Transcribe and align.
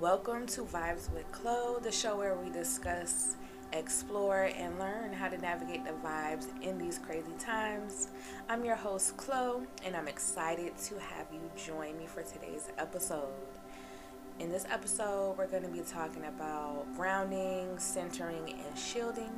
Welcome 0.00 0.46
to 0.48 0.62
Vibes 0.62 1.12
with 1.12 1.28
Chloe, 1.32 1.80
the 1.82 1.90
show 1.90 2.16
where 2.16 2.36
we 2.36 2.50
discuss, 2.50 3.34
explore, 3.72 4.48
and 4.56 4.78
learn 4.78 5.12
how 5.12 5.28
to 5.28 5.36
navigate 5.38 5.84
the 5.84 5.90
vibes 5.90 6.46
in 6.62 6.78
these 6.78 7.00
crazy 7.00 7.32
times. 7.40 8.06
I'm 8.48 8.64
your 8.64 8.76
host, 8.76 9.16
Chloe, 9.16 9.66
and 9.84 9.96
I'm 9.96 10.06
excited 10.06 10.78
to 10.78 11.00
have 11.00 11.26
you 11.32 11.40
join 11.56 11.98
me 11.98 12.06
for 12.06 12.22
today's 12.22 12.68
episode. 12.78 13.32
In 14.38 14.52
this 14.52 14.66
episode, 14.70 15.36
we're 15.36 15.48
going 15.48 15.64
to 15.64 15.68
be 15.68 15.80
talking 15.80 16.26
about 16.26 16.86
grounding, 16.94 17.76
centering, 17.80 18.54
and 18.64 18.78
shielding. 18.78 19.32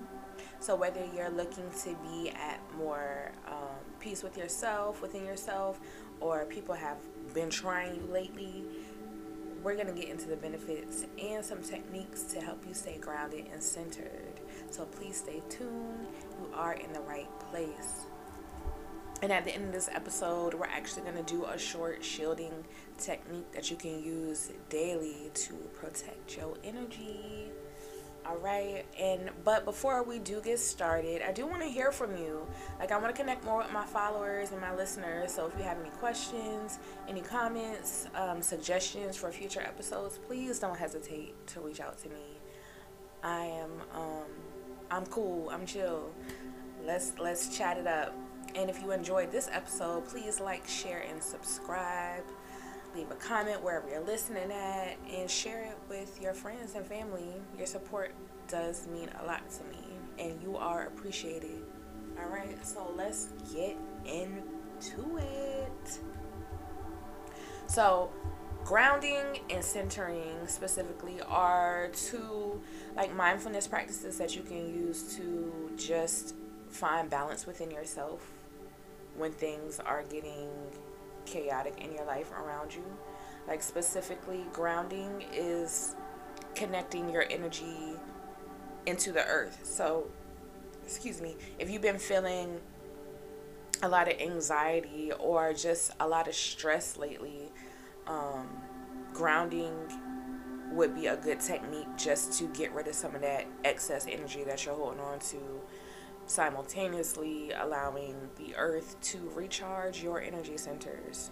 So, 0.59 0.77
whether 0.77 1.01
you're 1.17 1.31
looking 1.31 1.71
to 1.85 1.97
be 2.03 2.33
at 2.33 2.61
more 2.77 3.33
um, 3.49 3.79
peace 3.99 4.23
with 4.23 4.37
yourself, 4.37 5.01
within 5.01 5.25
yourself, 5.25 5.81
or 6.21 6.45
people 6.45 6.75
have 6.75 6.99
been 7.33 7.49
trying 7.49 7.95
you 7.95 8.07
lately, 8.13 8.63
we're 9.63 9.75
going 9.75 9.87
to 9.87 9.93
get 9.93 10.09
into 10.09 10.27
the 10.27 10.37
benefits 10.37 11.05
and 11.23 11.45
some 11.45 11.63
techniques 11.63 12.23
to 12.25 12.41
help 12.41 12.65
you 12.67 12.75
stay 12.75 12.99
grounded 12.99 13.47
and 13.53 13.63
centered. 13.63 14.41
So 14.71 14.85
please 14.85 15.19
stay 15.19 15.43
tuned. 15.49 16.07
You 16.41 16.49
are 16.55 16.75
in 16.75 16.93
the 16.93 17.01
right 17.01 17.29
place. 17.51 18.07
And 19.23 19.31
at 19.31 19.45
the 19.45 19.55
end 19.55 19.67
of 19.67 19.73
this 19.73 19.91
episode, 19.93 20.55
we're 20.55 20.65
actually 20.65 21.03
going 21.03 21.23
to 21.23 21.23
do 21.23 21.45
a 21.45 21.59
short 21.59 22.03
shielding 22.03 22.65
technique 22.97 23.53
that 23.53 23.71
you 23.71 23.77
can 23.77 24.03
use 24.03 24.51
daily 24.71 25.31
to 25.35 25.53
protect 25.75 26.37
your 26.39 26.55
energy. 26.65 27.51
All 28.31 28.37
right. 28.37 28.85
And 28.97 29.31
but 29.45 29.65
before 29.65 30.05
we 30.05 30.21
do 30.21 30.41
get 30.41 30.61
started, 30.61 31.21
I 31.21 31.33
do 31.33 31.47
want 31.47 31.63
to 31.63 31.69
hear 31.69 31.91
from 31.91 32.17
you. 32.17 32.47
Like 32.79 32.93
I 32.93 32.97
want 32.97 33.13
to 33.15 33.21
connect 33.21 33.45
more 33.45 33.59
with 33.59 33.73
my 33.73 33.85
followers 33.85 34.53
and 34.53 34.61
my 34.61 34.73
listeners. 34.73 35.35
So 35.35 35.49
if 35.49 35.59
you 35.59 35.65
have 35.65 35.81
any 35.81 35.91
questions, 35.91 36.79
any 37.09 37.23
comments, 37.23 38.07
um, 38.15 38.41
suggestions 38.41 39.17
for 39.17 39.33
future 39.33 39.61
episodes, 39.61 40.19
please 40.29 40.61
don't 40.61 40.79
hesitate 40.79 41.35
to 41.49 41.61
reach 41.61 41.81
out 41.81 41.99
to 42.03 42.09
me. 42.09 42.39
I 43.25 43.47
am 43.47 43.71
um, 43.97 44.31
I'm 44.93 45.07
cool. 45.07 45.51
I'm 45.51 45.67
chill. 45.67 46.13
Let's 46.87 47.15
let's 47.19 47.57
chat 47.57 47.79
it 47.79 47.89
up. 47.89 48.15
And 48.55 48.71
if 48.71 48.81
you 48.81 48.93
enjoyed 48.93 49.33
this 49.33 49.49
episode, 49.51 50.07
please 50.07 50.39
like, 50.41 50.69
share, 50.69 51.05
and 51.09 51.21
subscribe 51.21 52.25
leave 52.95 53.11
a 53.11 53.15
comment 53.15 53.63
wherever 53.63 53.89
you're 53.89 54.01
listening 54.01 54.51
at 54.51 54.97
and 55.11 55.31
share 55.31 55.65
it 55.65 55.79
with 55.89 56.21
your 56.21 56.35
friends 56.35 56.75
and 56.75 56.85
family. 56.85 57.35
Your 57.57 57.67
support 57.67 58.13
does 58.49 58.87
mean 58.89 59.09
a 59.23 59.27
lot 59.27 59.43
to 59.51 59.65
me 59.65 59.91
and 60.19 60.41
you 60.43 60.57
are 60.57 60.87
appreciated. 60.87 61.63
All 62.19 62.29
right, 62.29 62.65
so 62.67 62.93
let's 62.97 63.29
get 63.55 63.77
into 64.05 65.19
it. 65.19 65.99
So, 67.67 68.11
grounding 68.65 69.41
and 69.49 69.65
centering 69.65 70.47
specifically 70.47 71.21
are 71.23 71.89
two 71.95 72.61
like 72.97 73.15
mindfulness 73.15 73.67
practices 73.67 74.19
that 74.19 74.37
you 74.37 74.43
can 74.43 74.69
use 74.69 75.17
to 75.17 75.71
just 75.77 76.35
find 76.69 77.09
balance 77.09 77.47
within 77.47 77.71
yourself 77.71 78.21
when 79.17 79.33
things 79.33 79.81
are 79.81 80.03
getting 80.05 80.49
chaotic 81.27 81.83
in 81.83 81.93
your 81.93 82.05
life 82.05 82.31
around 82.33 82.75
you. 82.75 82.85
Like, 83.49 83.63
specifically, 83.63 84.45
grounding 84.53 85.25
is 85.33 85.97
connecting 86.55 87.11
your 87.11 87.25
energy 87.31 87.95
into 88.87 89.13
the 89.13 89.25
earth. 89.27 89.61
So, 89.63 90.09
excuse 90.85 91.21
me, 91.21 91.37
if 91.59 91.71
you've 91.71 91.83
been 91.83 91.99
feeling 91.99 92.61
a 93.83 93.89
lot 93.89 94.13
of 94.13 94.21
anxiety 94.21 95.13
or 95.19 95.55
just 95.55 95.93
a 96.01 96.07
lot 96.07 96.29
of 96.29 96.35
stress 96.35 96.97
lately, 96.97 97.51
um, 98.07 98.49
grounding 99.13 99.75
would 100.73 100.95
be 100.95 101.07
a 101.07 101.17
good 101.17 101.41
technique 101.41 101.89
just 101.97 102.39
to 102.39 102.47
get 102.49 102.73
rid 102.73 102.87
of 102.87 102.95
some 102.95 103.15
of 103.15 103.23
that 103.23 103.47
excess 103.65 104.07
energy 104.09 104.45
that 104.45 104.65
you're 104.65 104.75
holding 104.75 105.01
on 105.01 105.19
to 105.19 105.39
simultaneously 106.31 107.51
allowing 107.53 108.15
the 108.37 108.55
earth 108.57 108.97
to 109.01 109.19
recharge 109.35 110.03
your 110.03 110.21
energy 110.21 110.57
centers. 110.57 111.31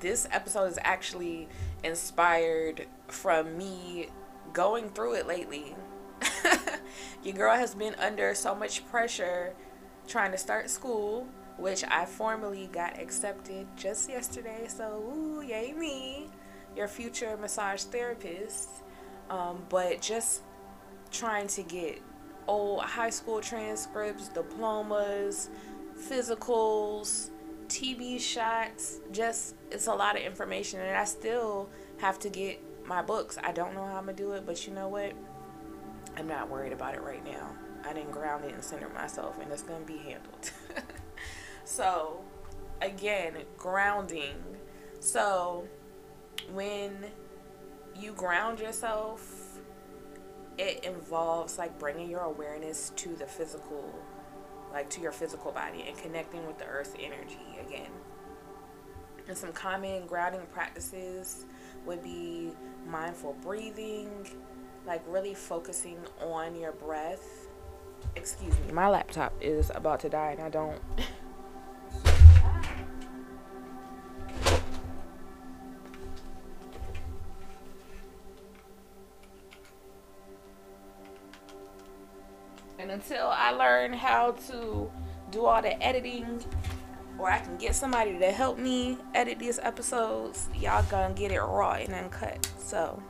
This 0.00 0.28
episode 0.30 0.66
is 0.66 0.78
actually 0.82 1.48
inspired 1.82 2.86
from 3.08 3.56
me 3.56 4.08
going 4.52 4.90
through 4.90 5.14
it 5.14 5.26
lately. 5.26 5.74
Your 7.24 7.34
girl 7.34 7.56
has 7.56 7.74
been 7.74 7.94
under 7.94 8.34
so 8.34 8.54
much 8.54 8.86
pressure 8.90 9.54
trying 10.06 10.32
to 10.32 10.38
start 10.38 10.68
school, 10.68 11.26
which 11.56 11.82
I 11.84 12.04
formally 12.04 12.68
got 12.70 13.00
accepted 13.00 13.66
just 13.76 14.10
yesterday. 14.10 14.66
So, 14.68 15.02
ooh, 15.02 15.40
yay 15.40 15.72
me, 15.72 16.28
your 16.76 16.88
future 16.88 17.38
massage 17.38 17.84
therapist. 17.84 18.68
Um, 19.30 19.64
but 19.70 20.02
just 20.02 20.42
trying 21.10 21.46
to 21.48 21.62
get 21.62 22.02
old 22.46 22.82
high 22.82 23.10
school 23.10 23.40
transcripts, 23.40 24.28
diplomas, 24.28 25.50
physicals, 25.98 27.30
TB 27.68 28.20
shots. 28.20 29.00
Just, 29.12 29.54
it's 29.70 29.86
a 29.86 29.94
lot 29.94 30.16
of 30.16 30.22
information, 30.22 30.80
and 30.80 30.96
I 30.96 31.04
still 31.04 31.68
have 31.98 32.18
to 32.20 32.28
get 32.28 32.60
my 32.86 33.02
books. 33.02 33.38
I 33.42 33.52
don't 33.52 33.74
know 33.74 33.84
how 33.84 33.96
I'm 33.96 34.06
gonna 34.06 34.14
do 34.14 34.32
it, 34.32 34.44
but 34.46 34.66
you 34.66 34.72
know 34.72 34.88
what? 34.88 35.12
I'm 36.16 36.28
not 36.28 36.48
worried 36.48 36.72
about 36.72 36.94
it 36.94 37.02
right 37.02 37.24
now. 37.24 37.50
I 37.86 37.92
didn't 37.92 38.12
ground 38.12 38.44
it 38.44 38.54
and 38.54 38.62
center 38.62 38.88
myself, 38.90 39.38
and 39.40 39.50
it's 39.52 39.62
gonna 39.62 39.84
be 39.84 39.98
handled. 39.98 40.50
so, 41.64 42.20
again, 42.80 43.34
grounding. 43.56 44.36
So, 45.00 45.66
when 46.52 46.92
you 47.98 48.12
ground 48.12 48.60
yourself 48.60 49.43
involves 50.84 51.58
like 51.58 51.78
bringing 51.78 52.10
your 52.10 52.20
awareness 52.20 52.90
to 52.96 53.14
the 53.16 53.26
physical 53.26 53.94
like 54.72 54.90
to 54.90 55.00
your 55.00 55.12
physical 55.12 55.52
body 55.52 55.84
and 55.86 55.96
connecting 55.96 56.44
with 56.46 56.58
the 56.58 56.66
earth's 56.66 56.94
energy 56.98 57.58
again. 57.64 57.90
And 59.28 59.36
some 59.36 59.52
common 59.52 60.06
grounding 60.06 60.46
practices 60.52 61.46
would 61.86 62.02
be 62.02 62.50
mindful 62.86 63.36
breathing 63.40 64.10
like 64.86 65.02
really 65.06 65.32
focusing 65.32 65.98
on 66.20 66.56
your 66.56 66.72
breath. 66.72 67.46
Excuse 68.16 68.54
me 68.66 68.72
my 68.72 68.88
laptop 68.88 69.32
is 69.40 69.70
about 69.74 70.00
to 70.00 70.08
die 70.08 70.32
and 70.32 70.42
i 70.42 70.48
don't 70.50 70.80
until 83.04 83.28
I 83.28 83.50
learn 83.52 83.92
how 83.92 84.32
to 84.48 84.90
do 85.30 85.44
all 85.44 85.60
the 85.60 85.82
editing, 85.82 86.42
or 87.18 87.30
I 87.30 87.38
can 87.38 87.56
get 87.56 87.74
somebody 87.74 88.18
to 88.18 88.32
help 88.32 88.58
me 88.58 88.98
edit 89.14 89.38
these 89.38 89.58
episodes, 89.58 90.48
y'all 90.54 90.84
gonna 90.84 91.14
get 91.14 91.30
it 91.30 91.40
raw 91.40 91.74
and 91.74 91.94
uncut. 91.94 92.48
So, 92.58 93.02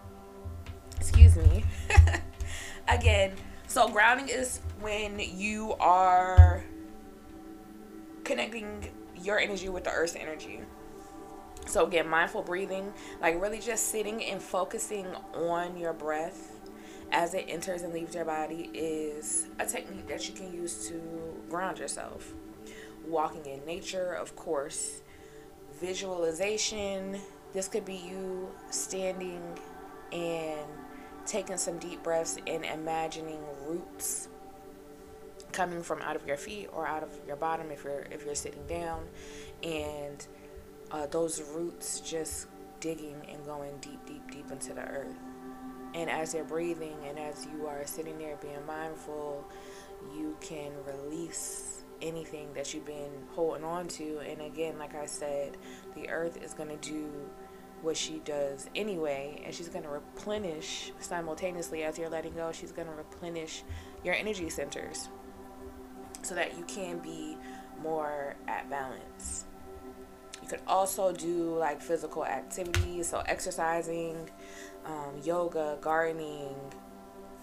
excuse 0.96 1.36
me. 1.36 1.64
Again, 2.88 3.32
so 3.66 3.88
grounding 3.88 4.28
is 4.28 4.60
when 4.80 5.18
you 5.18 5.74
are 5.74 6.64
connecting 8.24 8.90
your 9.22 9.38
energy 9.38 9.68
with 9.68 9.84
the 9.84 9.90
earth's 9.90 10.16
energy. 10.16 10.60
So, 11.66 11.86
again, 11.86 12.06
mindful 12.08 12.42
breathing, 12.42 12.92
like 13.22 13.40
really 13.40 13.58
just 13.58 13.88
sitting 13.88 14.22
and 14.22 14.42
focusing 14.42 15.06
on 15.32 15.78
your 15.78 15.94
breath 15.94 16.53
as 17.14 17.32
it 17.32 17.44
enters 17.46 17.82
and 17.82 17.94
leaves 17.94 18.12
your 18.16 18.24
body 18.24 18.68
is 18.74 19.46
a 19.60 19.64
technique 19.64 20.08
that 20.08 20.28
you 20.28 20.34
can 20.34 20.52
use 20.52 20.88
to 20.88 21.00
ground 21.48 21.78
yourself. 21.78 22.34
Walking 23.06 23.46
in 23.46 23.64
nature, 23.64 24.14
of 24.14 24.34
course, 24.34 25.00
visualization. 25.80 27.20
This 27.52 27.68
could 27.68 27.84
be 27.84 27.94
you 27.94 28.50
standing 28.70 29.40
and 30.12 30.66
taking 31.24 31.56
some 31.56 31.78
deep 31.78 32.02
breaths 32.02 32.36
and 32.48 32.64
imagining 32.64 33.38
roots 33.64 34.28
coming 35.52 35.84
from 35.84 36.02
out 36.02 36.16
of 36.16 36.26
your 36.26 36.36
feet 36.36 36.68
or 36.72 36.84
out 36.84 37.04
of 37.04 37.10
your 37.28 37.36
bottom 37.36 37.70
if 37.70 37.84
you're 37.84 38.06
if 38.10 38.24
you're 38.24 38.34
sitting 38.34 38.66
down 38.66 39.04
and 39.62 40.26
uh, 40.90 41.06
those 41.06 41.40
roots 41.54 42.00
just 42.00 42.48
digging 42.80 43.16
and 43.28 43.46
going 43.46 43.70
deep 43.80 44.04
deep 44.04 44.28
deep 44.32 44.50
into 44.50 44.74
the 44.74 44.82
earth 44.82 45.14
and 45.94 46.10
as 46.10 46.34
you're 46.34 46.44
breathing 46.44 46.96
and 47.08 47.18
as 47.18 47.46
you 47.46 47.66
are 47.66 47.86
sitting 47.86 48.18
there 48.18 48.36
being 48.36 48.66
mindful, 48.66 49.44
you 50.14 50.36
can 50.40 50.72
release 50.86 51.84
anything 52.02 52.52
that 52.54 52.74
you've 52.74 52.84
been 52.84 53.12
holding 53.30 53.64
on 53.64 53.88
to. 53.88 54.18
And 54.18 54.42
again, 54.42 54.78
like 54.78 54.94
I 54.94 55.06
said, 55.06 55.56
the 55.94 56.08
earth 56.08 56.42
is 56.42 56.52
going 56.52 56.68
to 56.68 56.76
do 56.76 57.08
what 57.80 57.96
she 57.96 58.20
does 58.24 58.68
anyway, 58.74 59.42
and 59.44 59.54
she's 59.54 59.68
going 59.68 59.84
to 59.84 59.90
replenish 59.90 60.92
simultaneously 61.00 61.84
as 61.84 61.98
you're 61.98 62.08
letting 62.08 62.34
go, 62.34 62.50
she's 62.50 62.72
going 62.72 62.88
to 62.88 62.94
replenish 62.94 63.62
your 64.02 64.14
energy 64.14 64.48
centers 64.48 65.08
so 66.22 66.34
that 66.34 66.56
you 66.56 66.64
can 66.64 66.98
be 66.98 67.36
more 67.82 68.34
at 68.48 68.68
balance. 68.70 69.44
You 70.42 70.48
could 70.48 70.62
also 70.66 71.12
do 71.12 71.56
like 71.56 71.80
physical 71.80 72.24
activities, 72.24 73.10
so 73.10 73.22
exercising, 73.26 74.30
um, 74.84 75.20
yoga, 75.22 75.78
gardening, 75.80 76.54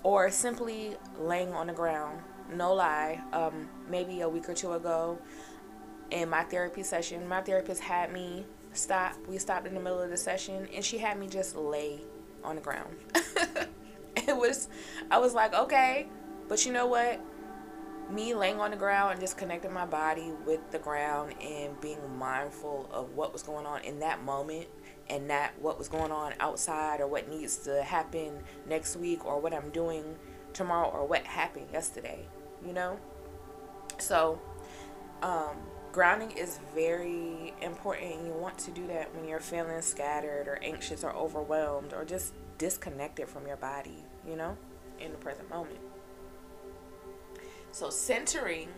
or 0.03 0.29
simply 0.31 0.95
laying 1.19 1.53
on 1.53 1.67
the 1.67 1.73
ground. 1.73 2.19
No 2.53 2.73
lie, 2.73 3.21
um, 3.33 3.69
maybe 3.89 4.21
a 4.21 4.29
week 4.29 4.49
or 4.49 4.53
two 4.53 4.73
ago 4.73 5.17
in 6.11 6.29
my 6.29 6.43
therapy 6.43 6.83
session, 6.83 7.27
my 7.27 7.41
therapist 7.41 7.81
had 7.81 8.13
me 8.13 8.45
stop. 8.73 9.15
We 9.27 9.37
stopped 9.37 9.65
in 9.65 9.73
the 9.73 9.79
middle 9.79 10.01
of 10.01 10.09
the 10.09 10.17
session 10.17 10.67
and 10.73 10.83
she 10.83 10.97
had 10.97 11.17
me 11.17 11.27
just 11.27 11.55
lay 11.55 12.01
on 12.43 12.55
the 12.55 12.61
ground. 12.61 12.95
it 14.15 14.35
was, 14.35 14.67
I 15.09 15.17
was 15.17 15.33
like, 15.33 15.53
okay, 15.53 16.07
but 16.47 16.65
you 16.65 16.73
know 16.73 16.85
what? 16.85 17.19
Me 18.09 18.33
laying 18.33 18.59
on 18.59 18.71
the 18.71 18.77
ground 18.77 19.13
and 19.13 19.21
just 19.21 19.37
connecting 19.37 19.71
my 19.71 19.85
body 19.85 20.31
with 20.45 20.59
the 20.71 20.79
ground 20.79 21.33
and 21.41 21.79
being 21.79 21.99
mindful 22.17 22.89
of 22.91 23.15
what 23.15 23.31
was 23.31 23.41
going 23.41 23.65
on 23.65 23.81
in 23.83 23.99
that 23.99 24.21
moment 24.23 24.67
and 25.11 25.27
not 25.27 25.51
what 25.59 25.77
was 25.77 25.89
going 25.89 26.11
on 26.11 26.33
outside 26.39 27.01
or 27.01 27.07
what 27.07 27.29
needs 27.29 27.57
to 27.57 27.83
happen 27.83 28.39
next 28.67 28.95
week 28.95 29.25
or 29.25 29.39
what 29.39 29.53
I'm 29.53 29.69
doing 29.69 30.15
tomorrow 30.53 30.89
or 30.89 31.05
what 31.05 31.23
happened 31.25 31.67
yesterday, 31.71 32.25
you 32.65 32.71
know? 32.71 32.97
So, 33.97 34.39
um, 35.21 35.57
grounding 35.91 36.31
is 36.31 36.59
very 36.73 37.53
important 37.61 38.25
you 38.25 38.33
want 38.33 38.57
to 38.59 38.71
do 38.71 38.87
that 38.87 39.13
when 39.13 39.27
you're 39.27 39.41
feeling 39.41 39.81
scattered 39.81 40.47
or 40.47 40.59
anxious 40.63 41.03
or 41.03 41.11
overwhelmed 41.13 41.93
or 41.93 42.05
just 42.05 42.33
disconnected 42.57 43.27
from 43.27 43.45
your 43.45 43.57
body, 43.57 44.03
you 44.27 44.37
know, 44.37 44.57
in 44.99 45.11
the 45.11 45.17
present 45.17 45.49
moment. 45.49 45.79
So 47.73 47.89
centering 47.89 48.69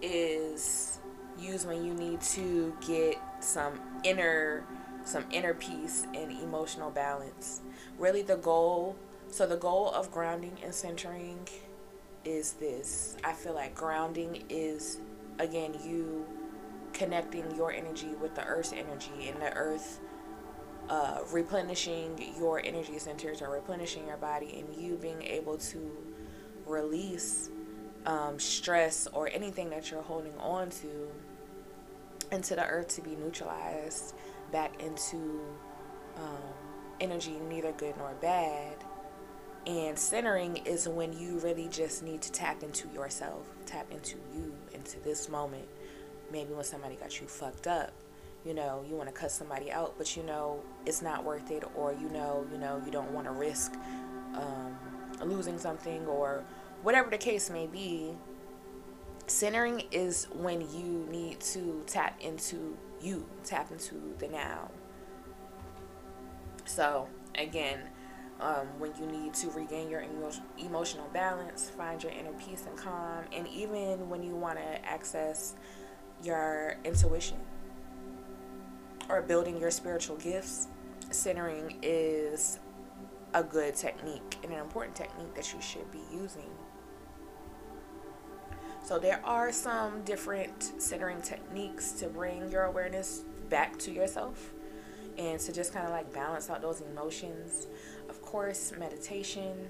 is 0.00 0.98
used 1.38 1.66
when 1.66 1.84
you 1.84 1.94
need 1.94 2.20
to 2.20 2.74
get 2.86 3.16
some 3.40 3.80
inner 4.04 4.64
some 5.08 5.24
inner 5.30 5.54
peace 5.54 6.06
and 6.14 6.30
emotional 6.30 6.90
balance. 6.90 7.62
Really 7.98 8.22
the 8.22 8.36
goal 8.36 8.96
so 9.30 9.46
the 9.46 9.56
goal 9.56 9.90
of 9.90 10.10
grounding 10.10 10.56
and 10.64 10.74
centering 10.74 11.46
is 12.24 12.54
this. 12.54 13.16
I 13.22 13.32
feel 13.32 13.54
like 13.54 13.74
grounding 13.74 14.44
is 14.48 15.00
again 15.38 15.74
you 15.84 16.26
connecting 16.92 17.54
your 17.54 17.72
energy 17.72 18.08
with 18.20 18.34
the 18.34 18.44
earth's 18.44 18.72
energy 18.72 19.28
and 19.28 19.40
the 19.40 19.52
earth 19.54 20.00
uh, 20.88 21.20
replenishing 21.30 22.34
your 22.38 22.60
energy 22.64 22.98
centers 22.98 23.42
or 23.42 23.50
replenishing 23.50 24.06
your 24.06 24.16
body 24.16 24.58
and 24.58 24.82
you 24.82 24.96
being 24.96 25.22
able 25.22 25.58
to 25.58 25.90
release 26.66 27.50
um, 28.06 28.38
stress 28.38 29.06
or 29.12 29.28
anything 29.32 29.68
that 29.70 29.90
you're 29.90 30.02
holding 30.02 30.36
on 30.38 30.70
to 30.70 31.08
into 32.32 32.54
the 32.54 32.64
earth 32.66 32.88
to 32.88 33.02
be 33.02 33.16
neutralized 33.16 34.14
back 34.52 34.82
into 34.82 35.40
um, 36.16 36.54
energy 37.00 37.38
neither 37.48 37.72
good 37.72 37.96
nor 37.96 38.12
bad 38.20 38.76
and 39.68 39.98
centering 39.98 40.56
is 40.64 40.88
when 40.88 41.12
you 41.12 41.38
really 41.40 41.68
just 41.68 42.02
need 42.02 42.22
to 42.22 42.32
tap 42.32 42.62
into 42.62 42.88
yourself, 42.88 43.46
tap 43.66 43.86
into 43.90 44.16
you, 44.34 44.54
into 44.72 44.98
this 45.00 45.28
moment. 45.28 45.68
Maybe 46.32 46.54
when 46.54 46.64
somebody 46.64 46.96
got 46.96 47.20
you 47.20 47.26
fucked 47.26 47.66
up, 47.66 47.92
you 48.46 48.54
know, 48.54 48.82
you 48.88 48.96
want 48.96 49.10
to 49.10 49.14
cut 49.14 49.30
somebody 49.30 49.70
out, 49.70 49.94
but 49.98 50.16
you 50.16 50.22
know 50.22 50.62
it's 50.86 51.02
not 51.02 51.22
worth 51.22 51.50
it, 51.50 51.64
or 51.74 51.92
you 51.92 52.08
know, 52.08 52.46
you 52.50 52.56
know, 52.56 52.80
you 52.84 52.90
don't 52.90 53.10
want 53.12 53.26
to 53.26 53.32
risk 53.32 53.74
um, 54.34 54.74
losing 55.22 55.58
something, 55.58 56.06
or 56.06 56.44
whatever 56.82 57.10
the 57.10 57.18
case 57.18 57.50
may 57.50 57.66
be. 57.66 58.14
Centering 59.28 59.82
is 59.92 60.26
when 60.32 60.62
you 60.72 61.06
need 61.10 61.38
to 61.40 61.84
tap 61.86 62.18
into 62.20 62.76
you, 63.00 63.26
tap 63.44 63.70
into 63.70 64.14
the 64.18 64.26
now. 64.26 64.70
So, 66.64 67.08
again, 67.36 67.80
um, 68.40 68.66
when 68.78 68.92
you 68.98 69.06
need 69.06 69.34
to 69.34 69.50
regain 69.50 69.90
your 69.90 70.00
emo- 70.00 70.32
emotional 70.58 71.08
balance, 71.12 71.68
find 71.68 72.02
your 72.02 72.12
inner 72.12 72.32
peace 72.32 72.64
and 72.66 72.76
calm, 72.76 73.24
and 73.32 73.46
even 73.48 74.08
when 74.08 74.22
you 74.22 74.34
want 74.34 74.58
to 74.58 74.84
access 74.84 75.54
your 76.22 76.76
intuition 76.84 77.36
or 79.10 79.20
building 79.20 79.58
your 79.58 79.70
spiritual 79.70 80.16
gifts, 80.16 80.68
centering 81.10 81.78
is 81.82 82.60
a 83.34 83.42
good 83.42 83.74
technique 83.74 84.38
and 84.42 84.52
an 84.52 84.58
important 84.58 84.96
technique 84.96 85.34
that 85.34 85.52
you 85.52 85.60
should 85.60 85.90
be 85.92 86.00
using. 86.10 86.50
So, 88.88 88.98
there 88.98 89.20
are 89.22 89.52
some 89.52 90.00
different 90.04 90.80
centering 90.80 91.20
techniques 91.20 91.92
to 92.00 92.06
bring 92.06 92.50
your 92.50 92.62
awareness 92.62 93.22
back 93.50 93.78
to 93.80 93.92
yourself 93.92 94.54
and 95.18 95.38
to 95.40 95.52
just 95.52 95.74
kind 95.74 95.84
of 95.84 95.92
like 95.92 96.10
balance 96.14 96.48
out 96.48 96.62
those 96.62 96.80
emotions 96.80 97.66
Of 98.08 98.22
course, 98.22 98.72
meditation, 98.78 99.68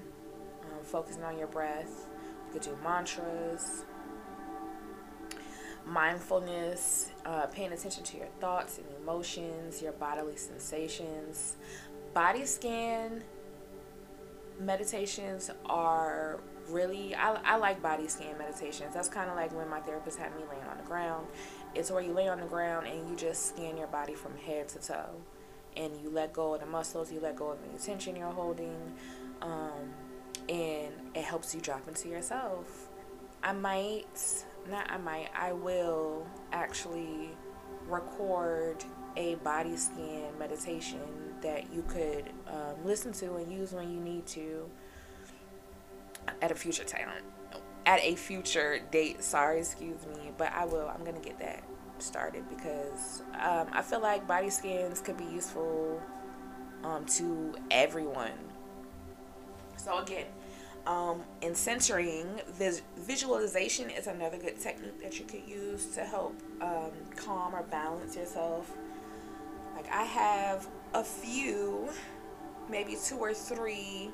um, 0.63 0.85
focusing 0.85 1.21
on 1.25 1.37
your 1.37 1.47
breath. 1.47 2.07
You 2.47 2.53
could 2.53 2.61
do 2.61 2.77
mantras, 2.81 3.83
mindfulness, 5.85 7.11
uh, 7.25 7.47
paying 7.47 7.73
attention 7.73 8.05
to 8.05 8.17
your 8.17 8.27
thoughts 8.39 8.77
and 8.77 8.87
emotions, 9.01 9.81
your 9.81 9.91
bodily 9.91 10.37
sensations. 10.37 11.57
Body 12.13 12.45
scan 12.45 13.21
meditations 14.61 15.51
are 15.65 16.39
really, 16.69 17.15
I, 17.15 17.33
I 17.43 17.55
like 17.57 17.81
body 17.81 18.07
scan 18.07 18.37
meditations. 18.37 18.93
That's 18.93 19.09
kind 19.09 19.29
of 19.29 19.35
like 19.35 19.55
when 19.55 19.69
my 19.69 19.79
therapist 19.79 20.17
had 20.17 20.35
me 20.35 20.43
laying 20.49 20.63
on 20.63 20.77
the 20.77 20.83
ground. 20.83 21.27
It's 21.75 21.91
where 21.91 22.01
you 22.01 22.13
lay 22.13 22.27
on 22.27 22.39
the 22.39 22.47
ground 22.47 22.87
and 22.87 23.09
you 23.09 23.15
just 23.15 23.49
scan 23.49 23.77
your 23.77 23.87
body 23.87 24.15
from 24.15 24.35
head 24.37 24.69
to 24.69 24.79
toe 24.79 25.21
and 25.77 25.95
you 26.01 26.09
let 26.09 26.33
go 26.33 26.55
of 26.55 26.61
the 26.61 26.65
muscles, 26.65 27.11
you 27.11 27.19
let 27.19 27.35
go 27.35 27.51
of 27.51 27.59
any 27.69 27.77
tension 27.77 28.15
you're 28.15 28.31
holding, 28.31 28.93
um, 29.41 29.93
and 30.47 30.93
it 31.13 31.23
helps 31.23 31.53
you 31.53 31.61
drop 31.61 31.87
into 31.87 32.09
yourself. 32.09 32.89
I 33.43 33.53
might, 33.53 34.43
not 34.69 34.89
I 34.91 34.97
might, 34.97 35.29
I 35.35 35.53
will 35.53 36.27
actually 36.51 37.29
record 37.87 38.83
a 39.15 39.35
body 39.35 39.77
scan 39.77 40.37
meditation 40.37 40.99
that 41.41 41.73
you 41.73 41.83
could 41.87 42.25
um, 42.47 42.75
listen 42.83 43.13
to 43.13 43.35
and 43.35 43.51
use 43.51 43.71
when 43.71 43.91
you 43.91 43.99
need 43.99 44.25
to 44.27 44.69
at 46.41 46.51
a 46.51 46.55
future 46.55 46.83
time 46.83 47.09
at 47.85 47.99
a 48.01 48.15
future 48.15 48.79
date 48.91 49.23
sorry 49.23 49.59
excuse 49.59 50.05
me 50.07 50.31
but 50.37 50.51
i 50.53 50.65
will 50.65 50.91
i'm 50.93 51.03
gonna 51.03 51.19
get 51.19 51.39
that 51.39 51.63
started 52.01 52.47
because 52.49 53.21
um, 53.41 53.67
I 53.71 53.81
feel 53.81 54.01
like 54.01 54.27
body 54.27 54.49
scans 54.49 55.01
could 55.01 55.17
be 55.17 55.25
useful 55.25 56.01
um, 56.83 57.05
to 57.05 57.55
everyone. 57.71 58.31
So 59.77 59.99
again, 59.99 60.25
um, 60.85 61.23
in 61.41 61.55
centering, 61.55 62.41
vis- 62.53 62.81
visualization 62.97 63.89
is 63.89 64.07
another 64.07 64.37
good 64.37 64.59
technique 64.59 65.01
that 65.01 65.19
you 65.19 65.25
could 65.25 65.47
use 65.47 65.87
to 65.95 66.01
help 66.01 66.35
um, 66.61 66.91
calm 67.15 67.55
or 67.55 67.63
balance 67.63 68.15
yourself. 68.15 68.71
Like 69.75 69.91
I 69.91 70.03
have 70.03 70.67
a 70.93 71.03
few, 71.03 71.89
maybe 72.69 72.97
two 73.03 73.17
or 73.17 73.33
three 73.33 74.09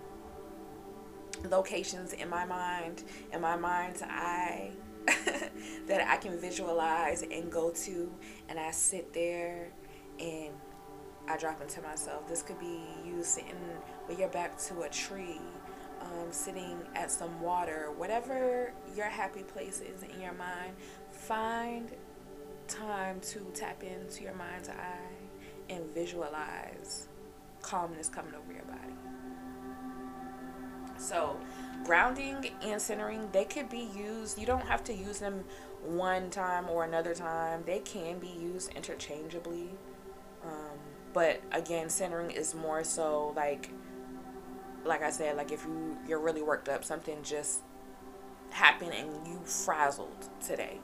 locations 1.50 2.14
in 2.14 2.30
my 2.30 2.46
mind, 2.46 3.04
in 3.32 3.42
my 3.42 3.56
mind's 3.56 4.02
eye 4.02 4.72
that 5.88 6.08
I 6.08 6.18
can 6.18 6.40
visualize 6.40 7.22
and 7.22 7.52
go 7.52 7.72
to, 7.72 8.12
and 8.50 8.60
I 8.60 8.72
sit 8.72 9.14
there 9.14 9.70
and 10.20 10.54
I 11.28 11.38
drop 11.38 11.62
into 11.62 11.82
myself. 11.82 12.28
This 12.28 12.42
could 12.42 12.60
be 12.60 12.82
you 13.06 13.24
sitting 13.24 13.56
with 14.08 14.20
your 14.20 14.30
back 14.30 14.58
to 14.64 14.82
a 14.82 14.90
tree, 14.90 15.42
um, 16.02 16.32
sitting 16.32 16.78
at 16.96 17.12
some 17.12 17.42
water, 17.42 17.92
whatever 17.96 18.74
your 18.96 19.08
happy 19.08 19.44
place 19.44 19.82
is 19.82 20.04
in 20.04 20.22
your 20.22 20.34
mind. 20.34 20.74
Find 21.12 21.92
time 22.68 23.20
to 23.22 23.52
tap 23.54 23.84
into 23.84 24.24
your 24.24 24.36
mind's 24.36 24.70
eye 24.70 25.16
and 25.70 25.86
visualize 25.94 27.08
calmness 27.62 28.10
coming 28.10 28.34
over 28.36 28.54
your 28.54 28.66
body. 28.66 28.94
So, 30.98 31.38
grounding 31.84 32.52
and 32.62 32.82
centering, 32.82 33.30
they 33.32 33.46
could 33.46 33.70
be 33.70 33.90
used. 33.96 34.40
You 34.40 34.46
don't 34.46 34.66
have 34.66 34.84
to 34.86 34.94
use 34.94 35.20
them 35.20 35.44
one 35.84 36.30
time 36.30 36.70
or 36.70 36.84
another 36.84 37.14
time. 37.14 37.64
They 37.66 37.80
can 37.80 38.20
be 38.20 38.28
used 38.28 38.74
interchangeably. 38.74 39.70
Um, 40.44 40.78
but 41.14 41.42
again, 41.52 41.90
centering 41.90 42.32
is 42.32 42.56
more 42.56 42.84
so 42.84 43.34
like, 43.36 43.70
like 44.84 45.02
I 45.02 45.10
said, 45.10 45.38
like 45.38 45.52
if 45.52 45.64
you 45.64 45.98
you're 46.08 46.20
really 46.20 46.42
worked 46.42 46.70
up, 46.70 46.84
something 46.84 47.24
just 47.24 47.62
happened 48.52 48.94
and 48.94 49.28
you 49.28 49.40
frazzled 49.46 50.30
today. 50.46 50.80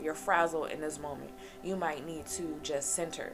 You're 0.00 0.14
frazzled 0.14 0.70
in 0.70 0.80
this 0.80 0.98
moment. 0.98 1.30
You 1.62 1.76
might 1.76 2.06
need 2.06 2.26
to 2.26 2.58
just 2.62 2.94
center 2.94 3.32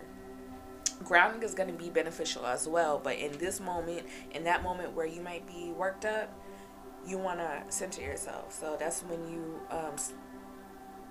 grounding 1.02 1.42
is 1.42 1.54
going 1.54 1.68
to 1.68 1.74
be 1.74 1.90
beneficial 1.90 2.46
as 2.46 2.68
well 2.68 3.00
but 3.02 3.16
in 3.16 3.32
this 3.38 3.60
moment 3.60 4.06
in 4.30 4.44
that 4.44 4.62
moment 4.62 4.92
where 4.92 5.06
you 5.06 5.20
might 5.20 5.46
be 5.46 5.72
worked 5.72 6.04
up 6.04 6.30
you 7.06 7.18
want 7.18 7.38
to 7.38 7.62
center 7.68 8.00
yourself. 8.00 8.52
So 8.52 8.76
that's 8.78 9.02
when 9.02 9.28
you 9.30 9.60
um, 9.70 9.96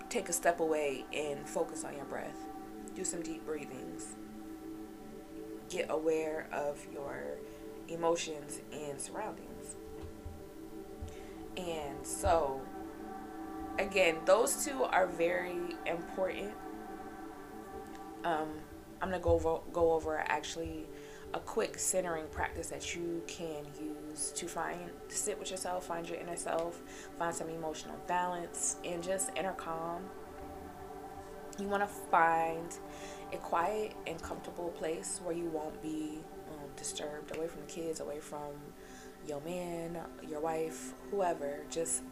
take 0.10 0.30
a 0.30 0.34
step 0.34 0.60
away 0.60 1.06
and 1.14 1.48
focus 1.48 1.84
on 1.84 1.96
your 1.96 2.06
breath. 2.06 2.38
do 2.96 3.04
some 3.04 3.22
deep 3.22 3.46
breathings. 3.46 4.16
Get 5.70 5.88
aware 5.90 6.48
of 6.52 6.86
your 6.92 7.38
emotions 7.88 8.62
and 8.72 9.00
surroundings. 9.00 9.76
And 11.58 12.06
so, 12.06 12.62
again, 13.80 14.18
those 14.26 14.66
two 14.66 14.84
are 14.84 15.08
very 15.08 15.76
important. 15.86 16.52
Um, 18.24 18.50
I'm 19.04 19.10
gonna 19.10 19.22
go 19.22 19.32
over, 19.32 19.60
go 19.74 19.92
over 19.92 20.18
actually 20.18 20.86
a 21.34 21.40
quick 21.40 21.78
centering 21.78 22.26
practice 22.28 22.68
that 22.68 22.96
you 22.96 23.22
can 23.28 23.66
use 23.78 24.32
to 24.32 24.48
find 24.48 24.80
to 25.10 25.16
sit 25.18 25.38
with 25.38 25.52
yourself, 25.52 25.88
find 25.88 26.08
your 26.08 26.18
inner 26.20 26.38
self, 26.38 26.82
find 27.20 27.36
some 27.36 27.50
emotional 27.50 27.98
balance, 28.08 28.78
and 28.86 29.04
just 29.04 29.32
inner 29.36 29.52
calm. 29.52 30.04
You 31.60 31.68
want 31.68 31.84
to 31.84 31.88
find 31.88 32.78
a 33.34 33.38
quiet 33.38 33.92
and 34.08 34.22
comfortable 34.22 34.70
place 34.70 35.20
where 35.22 35.36
you 35.36 35.50
won't 35.50 35.82
be 35.82 36.20
um, 36.50 36.70
disturbed, 36.78 37.36
away 37.36 37.50
from 37.50 37.60
the 37.60 37.68
kids, 37.68 38.00
away 38.00 38.22
from 38.22 38.54
your 39.28 39.42
man, 39.42 39.98
your 40.26 40.40
wife, 40.40 40.94
whoever. 41.12 41.60
Just 41.70 42.04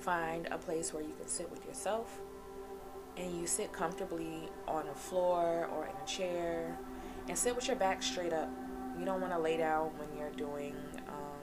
find 0.00 0.48
a 0.50 0.56
place 0.56 0.94
where 0.94 1.02
you 1.02 1.12
can 1.18 1.28
sit 1.28 1.50
with 1.50 1.62
yourself 1.66 2.22
and 3.16 3.38
you 3.38 3.46
sit 3.46 3.72
comfortably 3.72 4.48
on 4.66 4.88
a 4.88 4.94
floor 4.94 5.68
or 5.74 5.84
in 5.84 5.92
a 6.02 6.06
chair 6.06 6.76
and 7.28 7.36
sit 7.36 7.54
with 7.54 7.66
your 7.66 7.76
back 7.76 8.02
straight 8.02 8.32
up. 8.32 8.48
You 8.98 9.04
don't 9.04 9.20
want 9.20 9.32
to 9.32 9.38
lay 9.38 9.56
down 9.56 9.90
when 9.98 10.08
you're 10.18 10.30
doing 10.30 10.74
um, 11.08 11.42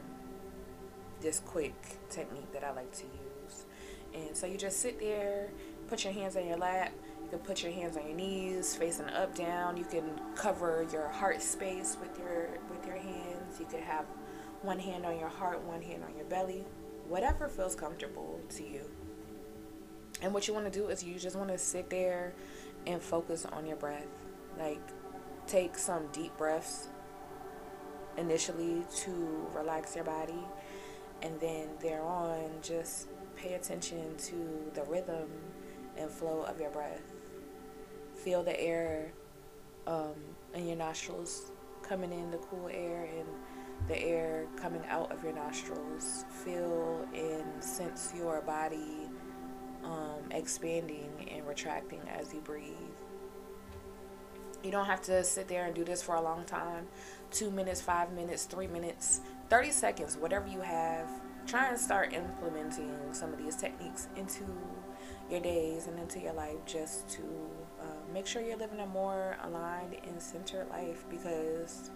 this 1.21 1.41
quick 1.45 1.75
technique 2.09 2.51
that 2.53 2.63
I 2.63 2.71
like 2.71 2.91
to 2.93 3.03
use. 3.03 3.65
And 4.13 4.35
so 4.35 4.47
you 4.47 4.57
just 4.57 4.79
sit 4.79 4.99
there, 4.99 5.49
put 5.88 6.03
your 6.03 6.13
hands 6.13 6.35
on 6.35 6.45
your 6.45 6.57
lap. 6.57 6.91
You 7.23 7.29
can 7.29 7.39
put 7.39 7.61
your 7.61 7.71
hands 7.71 7.95
on 7.95 8.07
your 8.07 8.15
knees, 8.15 8.75
facing 8.75 9.09
up, 9.09 9.35
down. 9.35 9.77
You 9.77 9.85
can 9.85 10.19
cover 10.35 10.88
your 10.91 11.07
heart 11.09 11.41
space 11.41 11.97
with 11.99 12.17
your 12.17 12.49
with 12.71 12.85
your 12.88 12.97
hands. 12.97 13.59
You 13.59 13.65
could 13.65 13.81
have 13.81 14.05
one 14.61 14.79
hand 14.79 15.05
on 15.05 15.19
your 15.19 15.29
heart, 15.29 15.61
one 15.63 15.81
hand 15.81 16.03
on 16.03 16.15
your 16.15 16.25
belly, 16.25 16.65
whatever 17.07 17.47
feels 17.47 17.75
comfortable 17.75 18.39
to 18.49 18.63
you. 18.63 18.81
And 20.21 20.33
what 20.33 20.47
you 20.47 20.53
want 20.53 20.71
to 20.71 20.71
do 20.71 20.89
is 20.89 21.03
you 21.03 21.17
just 21.17 21.35
want 21.35 21.49
to 21.49 21.57
sit 21.57 21.89
there 21.89 22.33
and 22.85 23.01
focus 23.01 23.45
on 23.45 23.65
your 23.65 23.77
breath. 23.77 24.07
Like 24.57 24.81
take 25.47 25.77
some 25.77 26.07
deep 26.11 26.38
breaths 26.38 26.89
initially 28.17 28.83
to 28.95 29.47
relax 29.55 29.95
your 29.95 30.03
body 30.03 30.43
and 31.21 31.39
then 31.39 31.69
thereon 31.81 32.49
just 32.61 33.07
pay 33.35 33.53
attention 33.53 34.15
to 34.17 34.35
the 34.73 34.83
rhythm 34.83 35.27
and 35.97 36.09
flow 36.09 36.41
of 36.43 36.59
your 36.59 36.69
breath 36.69 37.01
feel 38.13 38.43
the 38.43 38.59
air 38.59 39.11
um, 39.88 40.13
in 40.53 40.67
your 40.67 40.77
nostrils 40.77 41.51
coming 41.81 42.11
in 42.11 42.29
the 42.29 42.38
cool 42.38 42.69
air 42.71 43.09
and 43.17 43.27
the 43.88 43.97
air 43.97 44.45
coming 44.55 44.83
out 44.89 45.11
of 45.11 45.23
your 45.23 45.33
nostrils 45.33 46.25
feel 46.43 47.07
and 47.13 47.63
sense 47.63 48.13
your 48.15 48.41
body 48.41 49.09
um, 49.83 50.31
expanding 50.31 51.29
and 51.31 51.48
retracting 51.48 52.01
as 52.09 52.33
you 52.33 52.41
breathe 52.41 52.75
you 54.63 54.71
don't 54.71 54.86
have 54.86 55.01
to 55.01 55.24
sit 55.24 55.48
there 55.48 55.65
and 55.65 55.75
do 55.75 55.83
this 55.83 56.01
for 56.01 56.15
a 56.15 56.21
long 56.21 56.43
time 56.45 56.88
two 57.31 57.51
minutes, 57.51 57.79
five 57.81 58.12
minutes, 58.12 58.45
three 58.45 58.67
minutes, 58.67 59.21
30 59.50 59.71
seconds, 59.71 60.17
whatever 60.17 60.48
you 60.48 60.62
have. 60.62 61.07
Try 61.45 61.69
and 61.69 61.79
start 61.79 62.13
implementing 62.13 62.91
some 63.12 63.33
of 63.33 63.39
these 63.39 63.55
techniques 63.55 64.07
into 64.15 64.45
your 65.29 65.39
days 65.39 65.88
and 65.88 65.98
into 66.00 66.19
your 66.19 66.33
life 66.33 66.57
just 66.65 67.07
to 67.09 67.21
uh, 67.81 67.86
make 68.13 68.27
sure 68.27 68.41
you're 68.41 68.57
living 68.57 68.79
a 68.79 68.86
more 68.86 69.38
aligned 69.43 69.95
and 70.07 70.21
centered 70.21 70.67
life 70.69 71.05
because 71.09 71.91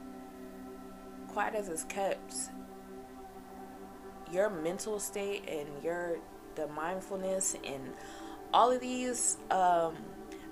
quiet 1.27 1.55
as 1.55 1.69
it's 1.69 1.83
kept 1.83 2.33
your 4.31 4.49
mental 4.49 4.99
state 4.99 5.47
and 5.47 5.67
your 5.83 6.17
the 6.55 6.67
mindfulness 6.67 7.55
and 7.65 7.93
all 8.53 8.72
of 8.72 8.81
these 8.81 9.38
um, 9.51 9.95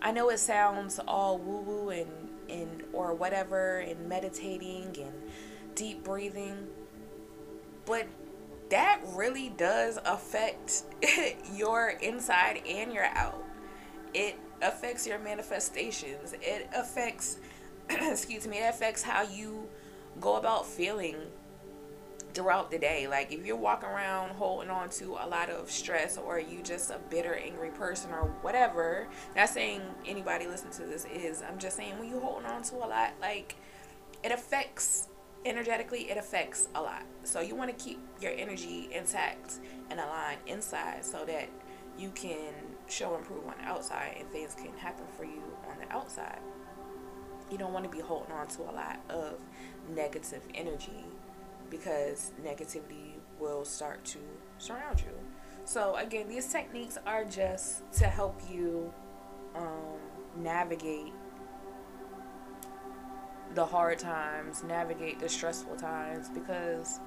I 0.02 0.12
know 0.12 0.30
it 0.30 0.40
sounds 0.40 1.00
all 1.08 1.38
woo 1.38 1.62
woo 1.62 1.90
and, 1.90 2.10
and 2.50 2.84
or 2.92 3.14
whatever 3.14 3.80
and 3.80 4.10
meditating 4.10 4.98
and 5.00 5.14
deep 5.76 6.04
breathing, 6.04 6.68
but 7.86 8.08
that 8.70 9.02
really 9.14 9.50
does 9.58 10.00
affect 10.06 10.84
your 11.54 11.90
inside 12.02 12.64
and 12.68 12.92
your 12.92 13.06
out. 13.06 13.44
It 14.14 14.40
affects 14.62 15.06
your 15.06 15.20
manifestations. 15.20 16.34
It 16.42 16.68
affects 16.76 17.38
excuse 17.90 18.48
me, 18.48 18.58
it 18.58 18.70
affects 18.70 19.04
how 19.04 19.22
you 19.22 19.68
go 20.20 20.38
about 20.38 20.66
feeling 20.66 21.18
throughout 22.34 22.72
the 22.72 22.80
day. 22.80 23.08
Like 23.08 23.32
if 23.32 23.46
you're 23.46 23.56
walking 23.56 23.90
around 23.90 24.32
holding 24.32 24.70
on 24.70 24.90
to 24.92 25.18
a 25.22 25.28
lot 25.28 25.50
of 25.50 25.70
stress 25.70 26.18
or 26.18 26.40
you 26.40 26.62
just 26.64 26.92
a 26.92 27.00
bitter, 27.10 27.36
angry 27.36 27.70
person 27.70 28.12
or 28.12 28.26
whatever, 28.42 29.08
not 29.36 29.50
saying 29.50 29.82
anybody 30.06 30.48
listen 30.48 30.72
to 30.72 30.84
this 30.84 31.06
is. 31.06 31.42
I'm 31.42 31.60
just 31.60 31.78
saying 31.78 31.98
when 32.00 32.10
you 32.10 32.20
holding 32.20 32.46
on 32.46 32.64
to 32.64 32.76
a 32.76 32.88
lot, 32.88 33.14
like 33.22 33.56
it 34.24 34.32
affects 34.32 35.08
energetically 35.46 36.10
it 36.10 36.18
affects 36.18 36.70
a 36.76 36.82
lot. 36.82 37.04
So 37.24 37.42
you 37.42 37.56
want 37.56 37.76
to 37.76 37.84
keep 37.84 38.00
your 38.22 38.32
energy 38.32 38.90
intact 38.92 39.60
and 39.90 40.00
aligned 40.00 40.40
inside 40.48 41.04
so 41.04 41.26
that 41.26 41.50
you 41.98 42.10
can 42.12 42.54
show 42.88 43.16
improve 43.16 43.46
on 43.48 43.56
the 43.60 43.66
outside 43.66 44.16
and 44.20 44.30
things 44.30 44.56
can 44.56 44.74
happen 44.78 45.06
for 45.18 45.24
you 45.24 45.42
on 45.70 45.78
the 45.80 45.94
outside. 45.94 46.40
You 47.52 47.58
don't 47.58 47.74
want 47.74 47.86
to 47.86 47.92
be 47.92 48.00
holding 48.00 48.32
on 48.32 48.48
to 48.48 48.62
a 48.62 48.72
lot 48.72 49.00
of 49.10 49.40
negative 49.94 50.42
energy 50.54 51.06
because 51.72 52.34
negativity 52.46 53.14
will 53.40 53.66
start 53.66 54.06
to 54.06 54.20
surround 54.60 55.00
you. 55.00 55.14
So, 55.66 55.96
again, 55.96 56.28
these 56.28 56.48
techniques 56.48 56.98
are 57.08 57.24
just 57.24 57.92
to 57.94 58.06
help 58.06 58.40
you 58.52 58.94
um, 59.56 59.98
navigate 60.38 61.14
the 63.56 63.66
hard 63.66 64.00
times, 64.00 64.64
navigate 64.64 65.20
the 65.20 65.30
stressful 65.30 65.76
times 65.76 66.30
because 66.30 67.00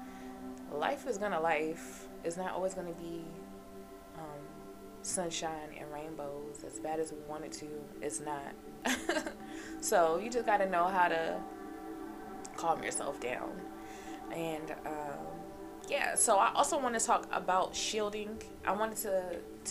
life 0.73 1.06
is 1.06 1.18
gonna 1.18 1.40
life. 1.40 2.09
It's 2.25 2.37
not 2.37 2.52
always 2.52 2.75
gonna 2.75 2.92
be 2.92 3.25
um, 4.16 4.40
sunshine 5.02 5.71
and 5.78 5.90
rainbows. 5.92 6.64
As 6.66 6.78
bad 6.78 7.00
as 7.00 7.12
we 7.12 7.18
want 7.28 7.44
it 7.44 7.52
to, 7.52 7.66
it's 8.00 8.21
not. 8.21 8.54
so 9.80 10.18
you 10.18 10.30
just 10.30 10.47
gotta 10.47 10.68
know 10.68 10.85
how 10.85 11.09
to 11.09 11.40
calm 12.56 12.83
yourself 12.83 13.21
down 13.21 13.50
and 14.35 14.71
um, 14.87 15.26
yeah 15.88 16.14
so 16.14 16.37
i 16.37 16.53
also 16.55 16.79
want 16.79 16.99
to 16.99 17.05
talk 17.05 17.29
about 17.33 17.75
shielding. 17.75 18.41
I 18.67 18.73
wanted 18.73 18.97
to 18.99 19.23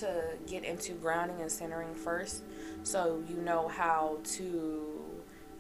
to 0.02 0.24
get 0.48 0.64
into 0.64 0.94
grounding 0.94 1.42
and 1.42 1.52
centering 1.52 1.94
first 1.94 2.44
so 2.84 3.24
you 3.30 3.38
know 3.38 3.68
how 3.68 4.18
to 4.24 5.04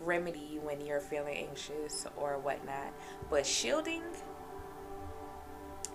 remedy 0.02 0.60
when 0.62 0.82
you're 0.86 1.00
feeling 1.00 1.38
anxious 1.38 2.06
or 2.18 2.38
whatnot. 2.40 2.94
But 3.30 3.46
shielding 3.46 4.04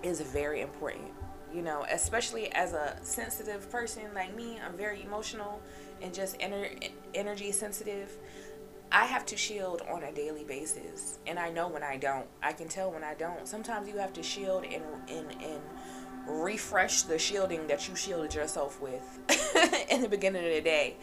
is 0.03 0.21
very 0.21 0.61
important 0.61 1.13
you 1.53 1.63
know 1.63 1.85
especially 1.91 2.53
as 2.53 2.73
a 2.73 2.97
sensitive 3.03 3.71
person 3.71 4.03
like 4.15 4.35
me. 4.37 4.59
I'm 4.65 4.77
very 4.77 5.03
emotional 5.03 5.61
and 6.01 6.15
just 6.15 6.39
ener- 6.39 6.91
energy 7.15 7.53
sensitive 7.53 8.17
I 8.91 9.05
have 9.05 9.27
to 9.27 9.37
shield 9.37 9.83
on 9.91 10.03
a 10.03 10.13
daily 10.13 10.45
basis, 10.45 11.19
and 11.27 11.39
I 11.39 11.51
know 11.51 11.69
when 11.69 11.83
I 11.83 11.99
don't. 11.99 12.27
I 12.43 12.53
can 12.53 12.69
tell 12.69 12.91
when 12.91 13.05
I 13.05 13.15
don't. 13.15 13.47
Sometimes 13.47 13.87
you 13.89 13.99
have 13.99 14.13
to 14.15 14.23
shield 14.23 14.65
and 14.65 14.83
and 15.09 15.31
and 15.43 15.61
refresh 16.27 17.03
the 17.03 17.19
shielding 17.19 17.67
that 17.67 17.89
you 17.89 17.95
shielded 17.95 18.35
yourself 18.35 18.81
with 18.81 19.19
in 19.91 20.01
the 20.01 20.09
beginning 20.09 20.45
of 20.45 20.53
the 20.53 20.61
day, 20.61 20.97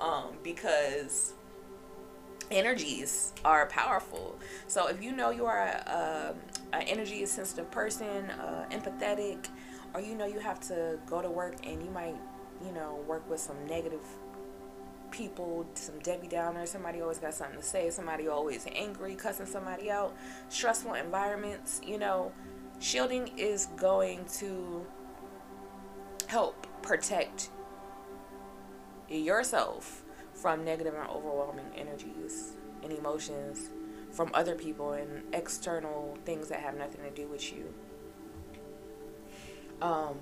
um, 0.00 0.36
because 0.42 1.32
energies 2.50 3.32
are 3.44 3.66
powerful. 3.66 4.38
So 4.66 4.88
if 4.88 5.02
you 5.02 5.12
know 5.12 5.30
you 5.30 5.46
are 5.46 5.60
a, 5.60 6.34
a, 6.72 6.76
a 6.76 6.82
energy 6.82 7.24
sensitive 7.24 7.70
person, 7.70 8.30
uh, 8.30 8.66
empathetic, 8.70 9.48
or 9.94 10.00
you 10.00 10.14
know 10.14 10.26
you 10.26 10.40
have 10.40 10.60
to 10.68 10.98
go 11.06 11.22
to 11.22 11.30
work 11.30 11.56
and 11.64 11.82
you 11.82 11.90
might, 11.90 12.16
you 12.64 12.72
know, 12.72 13.02
work 13.06 13.28
with 13.30 13.40
some 13.40 13.56
negative 13.66 14.04
people, 15.10 15.66
some 15.74 15.98
Debbie 16.00 16.28
Downers, 16.28 16.68
somebody 16.68 17.00
always 17.00 17.18
got 17.18 17.34
something 17.34 17.58
to 17.58 17.62
say, 17.62 17.90
somebody 17.90 18.28
always 18.28 18.66
angry, 18.74 19.14
cussing 19.14 19.46
somebody 19.46 19.90
out, 19.90 20.16
stressful 20.48 20.94
environments, 20.94 21.80
you 21.84 21.98
know, 21.98 22.32
shielding 22.78 23.28
is 23.38 23.66
going 23.76 24.24
to 24.38 24.86
help 26.26 26.66
protect 26.82 27.50
yourself 29.08 30.04
from 30.32 30.64
negative 30.64 30.94
and 30.94 31.08
overwhelming 31.08 31.66
energies 31.76 32.52
and 32.82 32.92
emotions 32.92 33.70
from 34.10 34.30
other 34.34 34.54
people 34.54 34.92
and 34.92 35.22
external 35.32 36.16
things 36.24 36.48
that 36.48 36.60
have 36.60 36.76
nothing 36.76 37.02
to 37.02 37.10
do 37.10 37.28
with 37.28 37.52
you. 37.52 37.72
Um, 39.82 40.18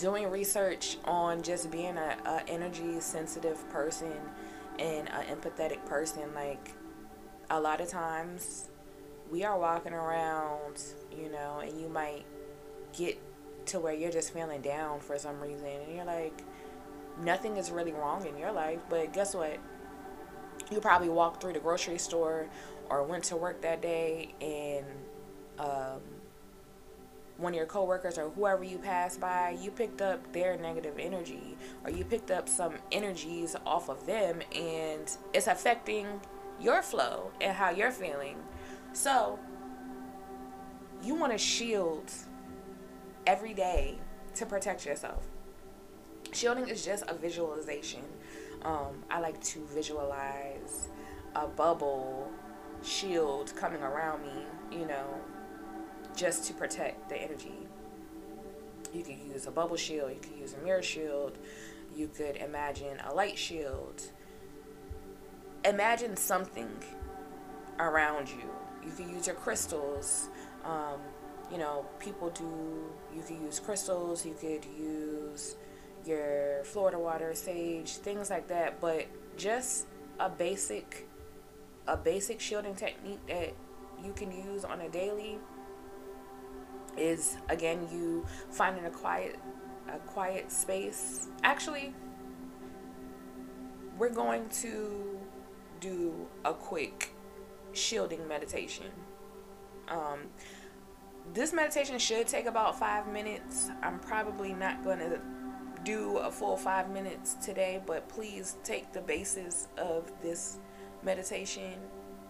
doing 0.00 0.30
research 0.30 0.96
on 1.04 1.42
just 1.42 1.70
being 1.70 1.96
a, 1.96 2.16
a 2.24 2.48
energy 2.48 3.00
sensitive 3.00 3.68
person 3.70 4.12
and 4.78 5.08
an 5.08 5.36
empathetic 5.36 5.84
person. 5.86 6.22
Like 6.34 6.72
a 7.50 7.60
lot 7.60 7.80
of 7.80 7.88
times 7.88 8.70
we 9.30 9.44
are 9.44 9.58
walking 9.58 9.92
around, 9.92 10.82
you 11.16 11.30
know, 11.30 11.60
and 11.60 11.78
you 11.80 11.88
might 11.88 12.24
get 12.96 13.20
to 13.66 13.78
where 13.78 13.92
you're 13.92 14.10
just 14.10 14.32
feeling 14.32 14.62
down 14.62 15.00
for 15.00 15.18
some 15.18 15.38
reason 15.40 15.66
and 15.66 15.94
you're 15.94 16.04
like 16.04 16.42
nothing 17.22 17.56
is 17.56 17.70
really 17.70 17.92
wrong 17.92 18.26
in 18.26 18.36
your 18.36 18.52
life, 18.52 18.80
but 18.88 19.12
guess 19.12 19.34
what? 19.34 19.58
You 20.70 20.80
probably 20.80 21.08
walked 21.08 21.42
through 21.42 21.52
the 21.52 21.60
grocery 21.60 21.98
store 21.98 22.48
or 22.88 23.02
went 23.02 23.24
to 23.24 23.36
work 23.36 23.60
that 23.62 23.82
day 23.82 24.34
and 24.40 24.86
um, 25.58 26.00
one 27.40 27.52
of 27.52 27.56
your 27.56 27.66
coworkers 27.66 28.18
or 28.18 28.30
whoever 28.30 28.62
you 28.62 28.78
passed 28.78 29.20
by, 29.20 29.56
you 29.60 29.70
picked 29.70 30.02
up 30.02 30.32
their 30.32 30.56
negative 30.58 30.94
energy 30.98 31.56
or 31.84 31.90
you 31.90 32.04
picked 32.04 32.30
up 32.30 32.48
some 32.48 32.74
energies 32.92 33.56
off 33.64 33.88
of 33.88 34.06
them 34.06 34.40
and 34.54 35.16
it's 35.32 35.46
affecting 35.46 36.06
your 36.60 36.82
flow 36.82 37.30
and 37.40 37.56
how 37.56 37.70
you're 37.70 37.90
feeling. 37.90 38.36
So, 38.92 39.38
you 41.02 41.14
want 41.14 41.32
to 41.32 41.38
shield 41.38 42.12
every 43.26 43.54
day 43.54 43.98
to 44.34 44.46
protect 44.46 44.84
yourself. 44.84 45.26
Shielding 46.32 46.68
is 46.68 46.84
just 46.84 47.04
a 47.08 47.14
visualization. 47.14 48.02
Um, 48.62 49.02
I 49.10 49.20
like 49.20 49.40
to 49.44 49.66
visualize 49.66 50.88
a 51.34 51.46
bubble 51.46 52.30
shield 52.82 53.52
coming 53.56 53.82
around 53.82 54.22
me, 54.22 54.78
you 54.78 54.86
know, 54.86 55.20
just 56.16 56.44
to 56.46 56.54
protect 56.54 57.08
the 57.08 57.16
energy. 57.16 57.54
You 58.92 59.02
could 59.02 59.18
use 59.18 59.46
a 59.46 59.50
bubble 59.50 59.76
shield, 59.76 60.10
you 60.10 60.20
could 60.20 60.38
use 60.38 60.54
a 60.60 60.64
mirror 60.64 60.82
shield, 60.82 61.38
you 61.94 62.08
could 62.08 62.36
imagine 62.36 62.98
a 63.08 63.14
light 63.14 63.38
shield. 63.38 64.02
Imagine 65.64 66.16
something 66.16 66.70
around 67.78 68.28
you. 68.28 68.50
You 68.84 68.92
could 68.92 69.06
use 69.06 69.26
your 69.26 69.36
crystals. 69.36 70.28
Um, 70.64 71.00
you 71.50 71.58
know, 71.58 71.86
people 71.98 72.30
do, 72.30 72.44
you 73.14 73.22
could 73.22 73.36
use 73.36 73.60
crystals, 73.60 74.24
you 74.24 74.34
could 74.40 74.64
use 74.64 75.56
your 76.06 76.62
Florida 76.64 76.98
water, 76.98 77.34
sage, 77.34 77.96
things 77.96 78.30
like 78.30 78.48
that, 78.48 78.80
but 78.80 79.06
just 79.36 79.86
a 80.18 80.28
basic 80.28 81.06
a 81.86 81.96
basic 81.96 82.40
shielding 82.40 82.74
technique 82.74 83.18
that 83.26 83.52
you 84.04 84.12
can 84.12 84.30
use 84.30 84.64
on 84.64 84.80
a 84.82 84.88
daily 84.90 85.38
is 87.00 87.36
again 87.48 87.88
you 87.90 88.24
finding 88.50 88.84
a 88.84 88.90
quiet 88.90 89.38
a 89.92 89.98
quiet 89.98 90.52
space. 90.52 91.28
Actually, 91.42 91.92
we're 93.98 94.08
going 94.08 94.48
to 94.48 95.18
do 95.80 96.26
a 96.44 96.52
quick 96.52 97.12
shielding 97.72 98.26
meditation. 98.28 98.86
Um, 99.88 100.28
this 101.34 101.52
meditation 101.52 101.98
should 101.98 102.26
take 102.26 102.46
about 102.46 102.78
five 102.78 103.08
minutes. 103.08 103.70
I'm 103.82 103.98
probably 103.98 104.52
not 104.52 104.84
going 104.84 104.98
to 104.98 105.20
do 105.84 106.18
a 106.18 106.30
full 106.30 106.56
five 106.56 106.90
minutes 106.90 107.34
today, 107.34 107.80
but 107.86 108.08
please 108.08 108.56
take 108.64 108.92
the 108.92 109.00
basis 109.00 109.68
of 109.76 110.10
this 110.22 110.58
meditation 111.02 111.74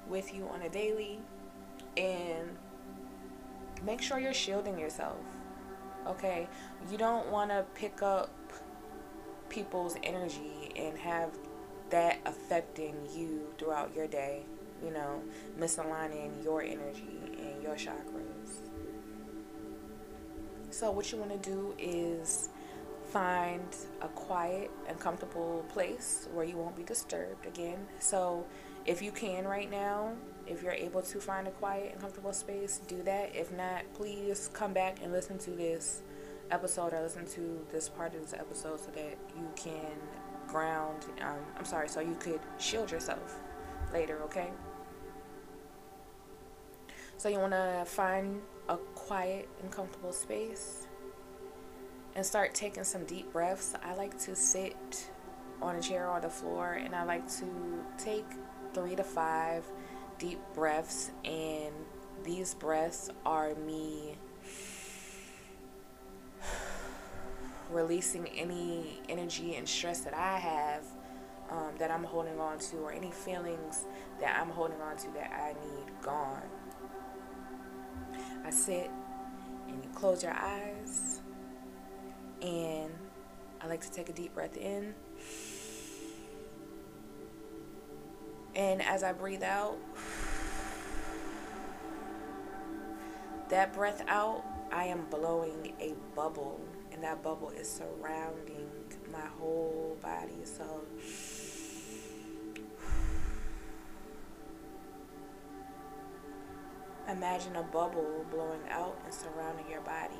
with 0.08 0.34
you 0.34 0.48
on 0.48 0.62
a 0.62 0.68
daily 0.68 1.20
and 1.96 2.56
make 3.84 4.00
sure 4.00 4.18
you're 4.18 4.34
shielding 4.34 4.78
yourself. 4.78 5.18
Okay? 6.06 6.48
You 6.90 6.98
don't 6.98 7.30
want 7.30 7.50
to 7.50 7.64
pick 7.74 8.02
up 8.02 8.30
people's 9.48 9.96
energy 10.02 10.72
and 10.76 10.96
have 10.98 11.30
that 11.90 12.18
affecting 12.24 12.96
you 13.14 13.52
throughout 13.58 13.94
your 13.94 14.06
day, 14.06 14.44
you 14.82 14.92
know, 14.92 15.22
misaligning 15.58 16.42
your 16.42 16.62
energy 16.62 17.18
and 17.38 17.62
your 17.62 17.74
chakras. 17.74 18.60
So, 20.70 20.90
what 20.92 21.10
you 21.10 21.18
want 21.18 21.42
to 21.42 21.50
do 21.50 21.74
is 21.78 22.48
find 23.10 23.64
a 24.00 24.08
quiet 24.08 24.70
and 24.88 24.98
comfortable 25.00 25.64
place 25.68 26.28
where 26.32 26.44
you 26.44 26.56
won't 26.56 26.76
be 26.76 26.84
disturbed 26.84 27.44
again. 27.44 27.88
So, 27.98 28.46
if 28.86 29.02
you 29.02 29.10
can 29.10 29.46
right 29.46 29.70
now, 29.70 30.12
if 30.50 30.64
you're 30.64 30.72
able 30.72 31.00
to 31.00 31.20
find 31.20 31.46
a 31.46 31.52
quiet 31.52 31.92
and 31.92 32.00
comfortable 32.00 32.32
space, 32.32 32.80
do 32.88 33.02
that. 33.04 33.34
If 33.34 33.52
not, 33.52 33.82
please 33.94 34.50
come 34.52 34.72
back 34.72 34.98
and 35.00 35.12
listen 35.12 35.38
to 35.38 35.50
this 35.50 36.02
episode 36.50 36.92
or 36.92 37.00
listen 37.00 37.24
to 37.26 37.64
this 37.70 37.88
part 37.88 38.14
of 38.14 38.22
this 38.22 38.34
episode 38.34 38.80
so 38.80 38.90
that 38.90 39.16
you 39.36 39.48
can 39.54 39.92
ground. 40.48 41.06
Um, 41.22 41.38
I'm 41.56 41.64
sorry, 41.64 41.88
so 41.88 42.00
you 42.00 42.16
could 42.16 42.40
shield 42.58 42.90
yourself 42.90 43.38
later, 43.92 44.20
okay? 44.24 44.48
So, 47.16 47.28
you 47.28 47.38
want 47.38 47.52
to 47.52 47.84
find 47.86 48.40
a 48.68 48.76
quiet 48.76 49.48
and 49.62 49.70
comfortable 49.70 50.12
space 50.12 50.86
and 52.16 52.26
start 52.26 52.54
taking 52.54 52.82
some 52.82 53.04
deep 53.04 53.32
breaths. 53.32 53.74
I 53.84 53.94
like 53.94 54.18
to 54.20 54.34
sit 54.34 55.10
on 55.62 55.76
a 55.76 55.80
chair 55.80 56.08
or 56.08 56.20
the 56.20 56.30
floor 56.30 56.72
and 56.72 56.94
I 56.94 57.04
like 57.04 57.28
to 57.38 57.84
take 57.98 58.26
three 58.74 58.96
to 58.96 59.04
five 59.04 59.64
deep 60.20 60.38
breaths, 60.54 61.10
and 61.24 61.74
these 62.22 62.54
breaths 62.54 63.10
are 63.26 63.54
me 63.56 64.16
releasing 67.70 68.28
any 68.28 69.00
energy 69.08 69.56
and 69.56 69.68
stress 69.68 70.00
that 70.00 70.14
I 70.14 70.38
have 70.38 70.84
um, 71.50 71.72
that 71.78 71.90
I'm 71.90 72.04
holding 72.04 72.38
on 72.38 72.58
to, 72.58 72.76
or 72.76 72.92
any 72.92 73.10
feelings 73.10 73.86
that 74.20 74.38
I'm 74.40 74.50
holding 74.50 74.80
on 74.80 74.96
to 74.98 75.10
that 75.14 75.32
I 75.32 75.54
need 75.54 76.02
gone. 76.02 76.42
I 78.44 78.50
sit 78.50 78.90
and 79.68 79.84
you 79.84 79.90
close 79.94 80.22
your 80.22 80.32
eyes, 80.32 81.22
and 82.42 82.92
I 83.60 83.66
like 83.66 83.80
to 83.80 83.90
take 83.90 84.08
a 84.08 84.12
deep 84.12 84.34
breath 84.34 84.56
in. 84.56 84.94
And 88.54 88.82
as 88.82 89.02
I 89.02 89.12
breathe 89.12 89.42
out, 89.42 89.76
that 93.48 93.72
breath 93.72 94.02
out, 94.08 94.44
I 94.72 94.84
am 94.84 95.06
blowing 95.10 95.72
a 95.80 95.94
bubble, 96.14 96.60
and 96.92 97.02
that 97.02 97.22
bubble 97.22 97.50
is 97.50 97.68
surrounding 97.68 98.68
my 99.12 99.26
whole 99.38 99.98
body. 100.00 100.44
So, 100.44 100.82
imagine 107.08 107.56
a 107.56 107.62
bubble 107.62 108.24
blowing 108.30 108.60
out 108.70 109.00
and 109.04 109.12
surrounding 109.12 109.68
your 109.68 109.80
body. 109.80 110.14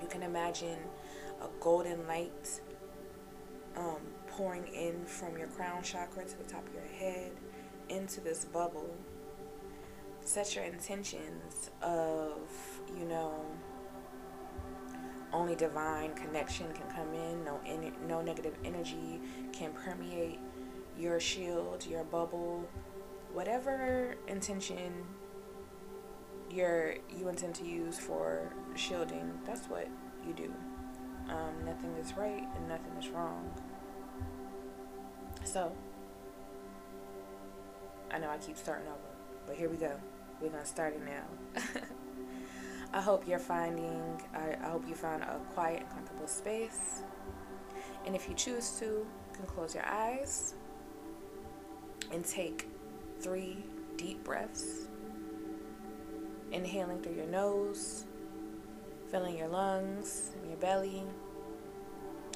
You 0.00 0.08
can 0.08 0.22
imagine 0.22 0.78
a 1.42 1.48
golden 1.60 2.06
light 2.06 2.60
um, 3.78 4.00
pouring 4.26 4.66
in 4.68 5.04
from 5.04 5.38
your 5.38 5.48
crown 5.48 5.82
chakra 5.82 6.24
to 6.24 6.38
the 6.38 6.44
top 6.44 6.66
of 6.66 6.74
your 6.74 6.82
head 6.98 7.32
into 7.88 8.20
this 8.20 8.44
bubble. 8.44 8.94
Set 10.20 10.54
your 10.54 10.64
intentions 10.64 11.70
of, 11.80 12.38
you 12.98 13.06
know, 13.06 13.44
only 15.32 15.54
divine 15.54 16.14
connection 16.14 16.66
can 16.72 16.86
come 16.90 17.14
in. 17.14 17.44
No, 17.44 17.60
no 18.06 18.20
negative 18.20 18.54
energy 18.64 19.20
can 19.52 19.72
permeate 19.72 20.38
your 20.98 21.20
shield, 21.20 21.86
your 21.86 22.04
bubble, 22.04 22.68
whatever 23.32 24.16
intention 24.26 24.92
you're 26.50 26.96
you 27.14 27.28
intend 27.28 27.54
to 27.54 27.64
use 27.64 27.98
for 27.98 28.52
shielding. 28.74 29.38
That's 29.44 29.66
what 29.66 29.88
you 30.26 30.32
do. 30.32 30.52
Um, 31.28 31.64
nothing 31.64 31.94
is 32.00 32.14
right 32.16 32.46
and 32.56 32.68
nothing 32.68 32.92
is 32.98 33.08
wrong. 33.08 33.50
So, 35.50 35.72
I 38.10 38.18
know 38.18 38.28
I 38.28 38.36
keep 38.36 38.58
starting 38.58 38.86
over, 38.86 38.98
but 39.46 39.56
here 39.56 39.70
we 39.70 39.78
go. 39.78 39.92
We're 40.42 40.50
gonna 40.50 40.66
start 40.66 40.92
it 40.92 41.02
now. 41.02 41.62
I 42.92 43.00
hope 43.00 43.26
you're 43.26 43.38
finding, 43.38 44.20
I, 44.34 44.56
I 44.62 44.68
hope 44.68 44.86
you 44.86 44.94
found 44.94 45.22
a 45.22 45.40
quiet 45.54 45.80
and 45.80 45.90
comfortable 45.90 46.26
space. 46.26 47.00
And 48.04 48.14
if 48.14 48.28
you 48.28 48.34
choose 48.34 48.78
to, 48.80 48.84
you 48.84 49.06
can 49.32 49.46
close 49.46 49.74
your 49.74 49.86
eyes 49.86 50.54
and 52.12 52.22
take 52.26 52.68
three 53.18 53.64
deep 53.96 54.22
breaths. 54.24 54.88
Inhaling 56.52 57.00
through 57.00 57.14
your 57.14 57.26
nose, 57.26 58.04
filling 59.10 59.38
your 59.38 59.48
lungs 59.48 60.32
and 60.38 60.50
your 60.50 60.58
belly, 60.58 61.04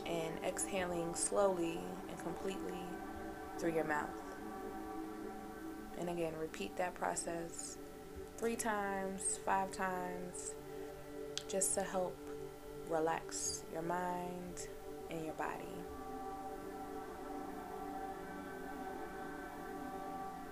and 0.07 0.33
exhaling 0.47 1.15
slowly 1.15 1.79
and 2.09 2.19
completely 2.23 2.79
through 3.63 3.75
your 3.75 3.85
mouth. 3.85 4.11
And 6.01 6.09
again, 6.09 6.33
repeat 6.37 6.77
that 6.79 6.95
process 6.95 7.79
three 8.37 8.57
times, 8.57 9.39
five 9.47 9.71
times, 9.71 10.57
just 11.47 11.73
to 11.75 11.83
help 11.83 12.17
relax 12.91 13.63
your 13.73 13.83
mind 13.83 14.67
and 15.11 15.25
your 15.25 15.35
body. 15.35 15.63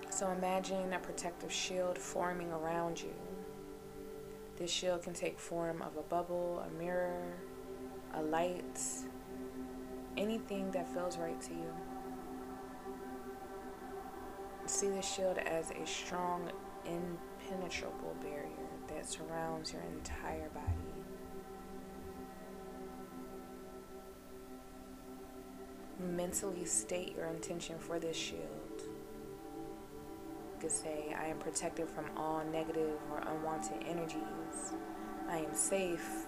So 0.09 0.31
imagine 0.31 0.93
a 0.93 1.01
protective 1.01 1.51
shield 1.51 1.99
forming 1.99 2.53
around 2.53 3.03
you. 3.03 3.15
This 4.57 4.71
shield 4.71 5.03
can 5.03 5.15
take 5.15 5.37
form 5.37 5.83
of 5.83 5.97
a 5.97 6.03
bubble, 6.03 6.65
a 6.65 6.81
mirror, 6.81 7.33
a 8.15 8.23
light, 8.23 8.81
anything 10.17 10.71
that 10.71 10.87
feels 10.95 11.19
right 11.19 11.41
to 11.41 11.51
you. 11.51 11.90
See 14.81 14.89
the 14.89 15.03
shield 15.03 15.37
as 15.37 15.73
a 15.73 15.87
strong, 15.87 16.51
impenetrable 16.87 18.17
barrier 18.23 18.49
that 18.89 19.05
surrounds 19.05 19.75
your 19.75 19.83
entire 19.83 20.49
body. 20.55 20.65
Mentally 25.99 26.65
state 26.65 27.15
your 27.15 27.27
intention 27.27 27.79
for 27.79 27.99
this 27.99 28.17
shield. 28.17 28.41
You 28.79 30.61
could 30.61 30.71
say, 30.71 31.15
I 31.15 31.27
am 31.27 31.37
protected 31.37 31.87
from 31.87 32.07
all 32.17 32.43
negative 32.51 32.97
or 33.13 33.19
unwanted 33.19 33.87
energies. 33.87 34.73
I 35.29 35.41
am 35.41 35.55
safe 35.55 36.25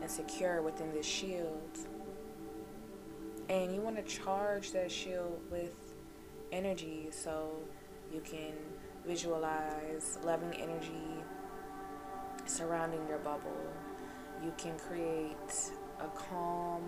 and 0.00 0.08
secure 0.08 0.62
within 0.62 0.92
this 0.92 1.06
shield. 1.06 1.76
And 3.48 3.74
you 3.74 3.80
want 3.80 3.96
to 3.96 4.04
charge 4.04 4.70
that 4.70 4.92
shield 4.92 5.40
with 5.50 5.74
energy 6.52 7.08
so 7.10 7.64
you 8.12 8.20
can 8.20 8.52
visualize 9.06 10.18
loving 10.24 10.52
energy 10.54 11.22
surrounding 12.46 13.00
your 13.08 13.18
bubble. 13.18 13.72
You 14.44 14.52
can 14.58 14.78
create 14.78 15.70
a 16.00 16.08
calm 16.08 16.82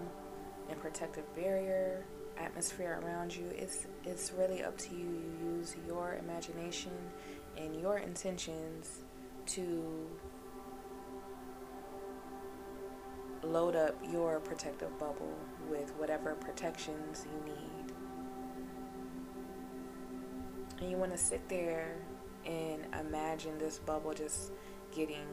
and 0.68 0.78
protective 0.80 1.24
barrier 1.34 2.04
atmosphere 2.36 3.00
around 3.02 3.34
you. 3.34 3.46
It's 3.56 3.86
it's 4.04 4.32
really 4.32 4.62
up 4.62 4.76
to 4.78 4.94
you. 4.94 4.98
You 5.06 5.56
use 5.56 5.76
your 5.86 6.18
imagination 6.22 6.92
and 7.56 7.80
your 7.80 7.98
intentions 7.98 9.00
to 9.46 10.08
load 13.42 13.76
up 13.76 13.96
your 14.10 14.40
protective 14.40 14.96
bubble 14.98 15.34
with 15.70 15.90
whatever 15.96 16.34
protections 16.34 17.26
you 17.32 17.52
need. 17.52 17.77
And 20.80 20.90
you 20.90 20.96
want 20.96 21.12
to 21.12 21.18
sit 21.18 21.48
there 21.48 21.96
and 22.46 22.86
imagine 23.00 23.58
this 23.58 23.78
bubble 23.78 24.14
just 24.14 24.52
getting 24.94 25.26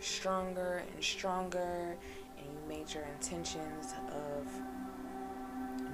stronger 0.00 0.82
and 0.92 1.02
stronger. 1.02 1.96
And 2.38 2.46
you 2.46 2.58
made 2.68 2.92
your 2.92 3.04
intentions 3.04 3.94
of 4.08 4.46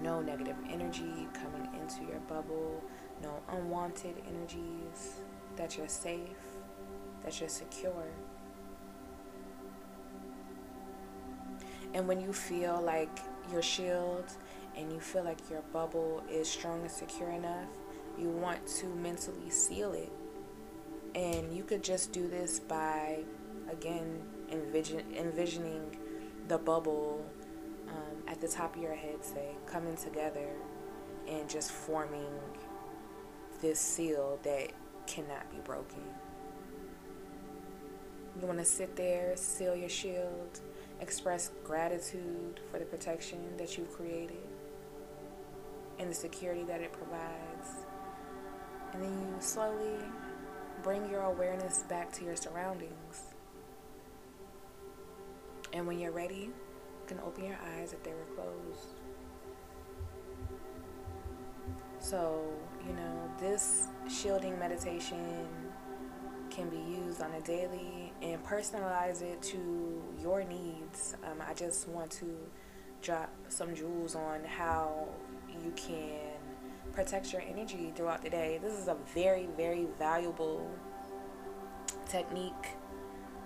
no 0.02 0.20
negative 0.20 0.56
energy 0.68 1.28
coming 1.34 1.68
into 1.80 2.10
your 2.10 2.20
bubble, 2.20 2.82
no 3.22 3.40
unwanted 3.52 4.14
energies, 4.26 5.20
that 5.56 5.76
you're 5.76 5.88
safe, 5.88 6.20
that 7.24 7.38
you're 7.40 7.48
secure. 7.48 8.06
And 11.92 12.06
when 12.06 12.20
you 12.20 12.32
feel 12.32 12.80
like 12.80 13.20
your 13.50 13.62
shield 13.62 14.24
and 14.76 14.92
you 14.92 15.00
feel 15.00 15.24
like 15.24 15.38
your 15.50 15.62
bubble 15.72 16.22
is 16.30 16.48
strong 16.48 16.82
and 16.82 16.90
secure 16.90 17.30
enough, 17.30 17.68
you 18.20 18.28
want 18.28 18.66
to 18.66 18.86
mentally 18.86 19.50
seal 19.50 19.92
it. 19.92 20.12
And 21.14 21.56
you 21.56 21.64
could 21.64 21.82
just 21.82 22.12
do 22.12 22.28
this 22.28 22.60
by, 22.60 23.20
again, 23.70 24.22
envision, 24.52 25.02
envisioning 25.16 25.96
the 26.48 26.58
bubble 26.58 27.24
um, 27.88 28.22
at 28.28 28.40
the 28.40 28.48
top 28.48 28.76
of 28.76 28.82
your 28.82 28.94
head, 28.94 29.24
say, 29.24 29.56
coming 29.66 29.96
together 29.96 30.48
and 31.28 31.48
just 31.48 31.72
forming 31.72 32.30
this 33.60 33.80
seal 33.80 34.38
that 34.42 34.70
cannot 35.06 35.50
be 35.50 35.58
broken. 35.64 36.02
You 38.40 38.46
want 38.46 38.58
to 38.58 38.64
sit 38.64 38.94
there, 38.96 39.36
seal 39.36 39.74
your 39.74 39.88
shield, 39.88 40.60
express 41.00 41.50
gratitude 41.64 42.60
for 42.70 42.78
the 42.78 42.84
protection 42.84 43.38
that 43.58 43.76
you've 43.76 43.92
created 43.92 44.36
and 45.98 46.10
the 46.10 46.14
security 46.14 46.62
that 46.64 46.80
it 46.80 46.92
provides. 46.92 47.86
And 48.92 49.02
then 49.02 49.10
you 49.10 49.34
slowly 49.40 49.98
bring 50.82 51.08
your 51.10 51.22
awareness 51.22 51.84
back 51.88 52.12
to 52.12 52.24
your 52.24 52.36
surroundings. 52.36 53.34
And 55.72 55.86
when 55.86 55.98
you're 55.98 56.12
ready, 56.12 56.50
you 56.50 57.06
can 57.06 57.20
open 57.20 57.44
your 57.44 57.58
eyes 57.76 57.92
if 57.92 58.02
they 58.02 58.12
were 58.12 58.34
closed. 58.34 59.00
So, 62.00 62.50
you 62.86 62.94
know, 62.94 63.30
this 63.38 63.86
shielding 64.08 64.58
meditation 64.58 65.46
can 66.50 66.68
be 66.68 66.78
used 66.78 67.22
on 67.22 67.30
a 67.32 67.40
daily 67.42 68.12
and 68.22 68.42
personalize 68.44 69.22
it 69.22 69.40
to 69.42 70.02
your 70.20 70.42
needs. 70.42 71.14
Um, 71.24 71.42
I 71.46 71.54
just 71.54 71.88
want 71.88 72.10
to 72.12 72.36
drop 73.02 73.32
some 73.48 73.74
jewels 73.74 74.16
on 74.16 74.44
how 74.44 75.08
you 75.64 75.72
can 75.76 76.29
protect 77.02 77.32
your 77.32 77.40
energy 77.40 77.90
throughout 77.96 78.20
the 78.20 78.28
day. 78.28 78.60
This 78.62 78.74
is 78.74 78.88
a 78.88 78.96
very, 79.14 79.48
very 79.56 79.86
valuable 79.98 80.70
technique. 82.06 82.76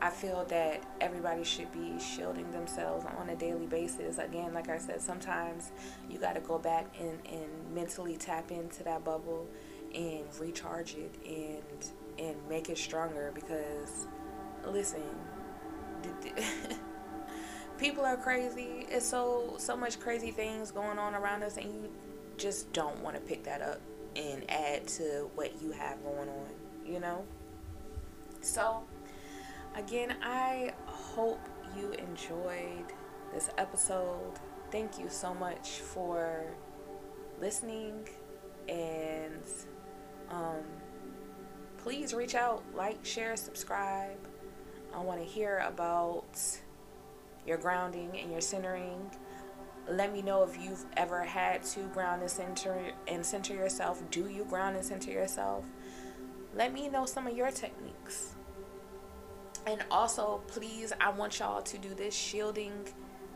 I 0.03 0.11
feel 0.11 0.45
that 0.47 0.83
everybody 1.01 1.45
should 1.45 1.71
be 1.71 2.01
shielding 2.01 2.51
themselves 2.51 3.07
on 3.17 3.29
a 3.29 3.37
daily 3.37 3.67
basis. 3.67 4.19
Again, 4.19 4.55
like 4.55 4.69
I 4.69 4.79
said, 4.79 5.01
sometimes 5.01 5.71
you 6.11 6.19
got 6.19 6.35
to 6.35 6.41
go 6.41 6.59
back 6.59 6.87
and, 6.99 7.21
and 7.31 7.73
mentally 7.73 8.17
tap 8.17 8.51
into 8.51 8.83
that 8.83 9.05
bubble 9.05 9.47
and 9.95 10.25
recharge 10.41 10.97
it 10.97 11.15
and 11.25 11.91
and 12.19 12.37
make 12.49 12.69
it 12.69 12.79
stronger 12.79 13.31
because 13.35 14.07
listen 14.67 15.03
people 17.79 18.05
are 18.05 18.17
crazy 18.17 18.87
it's 18.89 19.07
so 19.07 19.55
so 19.59 19.77
much 19.77 19.99
crazy 20.01 20.31
things 20.31 20.71
going 20.71 20.99
on 20.99 21.15
around 21.15 21.43
us 21.43 21.57
and 21.57 21.67
you 21.67 21.91
just 22.37 22.73
don't 22.73 22.99
want 23.01 23.17
to 23.17 23.23
pick 23.23 23.45
that 23.45 23.63
up 23.63 23.81
and 24.17 24.49
add 24.51 24.87
to 24.87 25.29
what 25.35 25.61
you 25.63 25.73
have 25.73 26.03
going 26.05 26.29
on 26.29 26.49
you 26.87 27.01
know 27.01 27.25
so 28.41 28.83
again 29.77 30.15
i 30.23 30.73
hope 30.87 31.41
you 31.77 31.93
enjoyed 31.93 32.93
this 33.33 33.51
episode 33.59 34.33
thank 34.71 34.99
you 34.99 35.09
so 35.09 35.35
much 35.35 35.81
for 35.81 36.45
listening 37.41 38.09
and 38.69 39.43
um 40.31 40.63
please 41.85 42.15
reach 42.15 42.35
out, 42.35 42.65
like, 42.75 43.05
share, 43.05 43.37
subscribe. 43.37 44.17
I 44.95 45.01
want 45.01 45.21
to 45.21 45.25
hear 45.25 45.63
about 45.67 46.41
your 47.47 47.59
grounding 47.59 48.19
and 48.19 48.33
your 48.33 48.41
centering. 48.41 49.11
Let 49.89 50.13
me 50.13 50.23
know 50.23 50.43
if 50.43 50.59
you've 50.63 50.85
ever 50.97 51.23
had 51.23 51.63
to 51.65 51.81
ground 51.89 52.23
and 52.23 52.31
center 52.31 52.79
and 53.07 53.25
center 53.25 53.55
yourself. 53.55 54.03
Do 54.11 54.29
you 54.29 54.45
ground 54.45 54.77
and 54.77 54.85
center 54.85 55.11
yourself? 55.11 55.65
Let 56.55 56.73
me 56.73 56.89
know 56.89 57.05
some 57.05 57.27
of 57.27 57.37
your 57.37 57.51
techniques. 57.51 58.35
And 59.67 59.85
also, 59.91 60.43
please, 60.47 60.93
I 61.01 61.11
want 61.11 61.39
y'all 61.39 61.63
to 61.63 61.79
do 61.79 61.95
this 61.95 62.15
shielding 62.15 62.73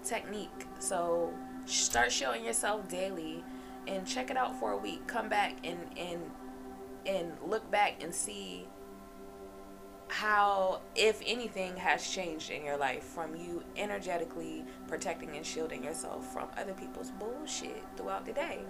technique. 0.05 0.67
So 0.79 1.33
start 1.67 2.13
shielding 2.13 2.45
yourself 2.45 2.89
daily 2.89 3.45
and 3.87 4.07
check 4.07 4.31
it 4.31 4.37
out 4.37 4.59
for 4.59 4.73
a 4.73 4.77
week. 4.77 5.07
Come 5.07 5.29
back 5.29 5.57
and 5.65 5.79
and 5.97 6.31
and 7.07 7.33
look 7.47 7.71
back 7.71 8.03
and 8.03 8.15
see 8.15 8.67
how, 10.09 10.81
if 10.95 11.21
anything, 11.27 11.77
has 11.77 12.09
changed 12.09 12.51
in 12.51 12.65
your 12.65 12.77
life 12.77 13.05
from 13.05 13.37
you 13.37 13.63
energetically 13.77 14.65
protecting 14.87 15.37
and 15.37 15.45
shielding 15.45 15.85
yourself 15.85 16.33
from 16.33 16.49
other 16.57 16.73
people's 16.73 17.11
bullshit 17.13 17.83
throughout 17.97 18.25
the 18.25 18.33
day. 18.33 18.61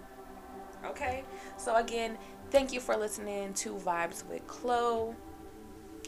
Okay? 0.85 1.25
So, 1.57 1.77
again, 1.77 2.19
thank 2.51 2.73
you 2.73 2.81
for 2.81 2.97
listening 2.97 3.55
to 3.55 3.75
Vibes 3.75 4.27
with 4.27 4.47
Chloe. 4.47 5.15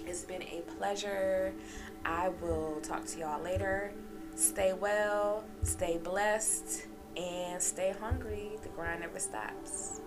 It's 0.06 0.24
been 0.24 0.42
a 0.42 0.62
pleasure. 0.78 1.52
I 2.04 2.30
will 2.40 2.80
talk 2.82 3.06
to 3.06 3.18
y'all 3.18 3.42
later. 3.42 3.92
Stay 4.34 4.72
well, 4.72 5.44
stay 5.62 5.98
blessed, 5.98 6.86
and 7.16 7.60
stay 7.60 7.94
hungry. 8.00 8.52
The 8.62 8.68
grind 8.70 9.00
never 9.00 9.18
stops. 9.18 10.00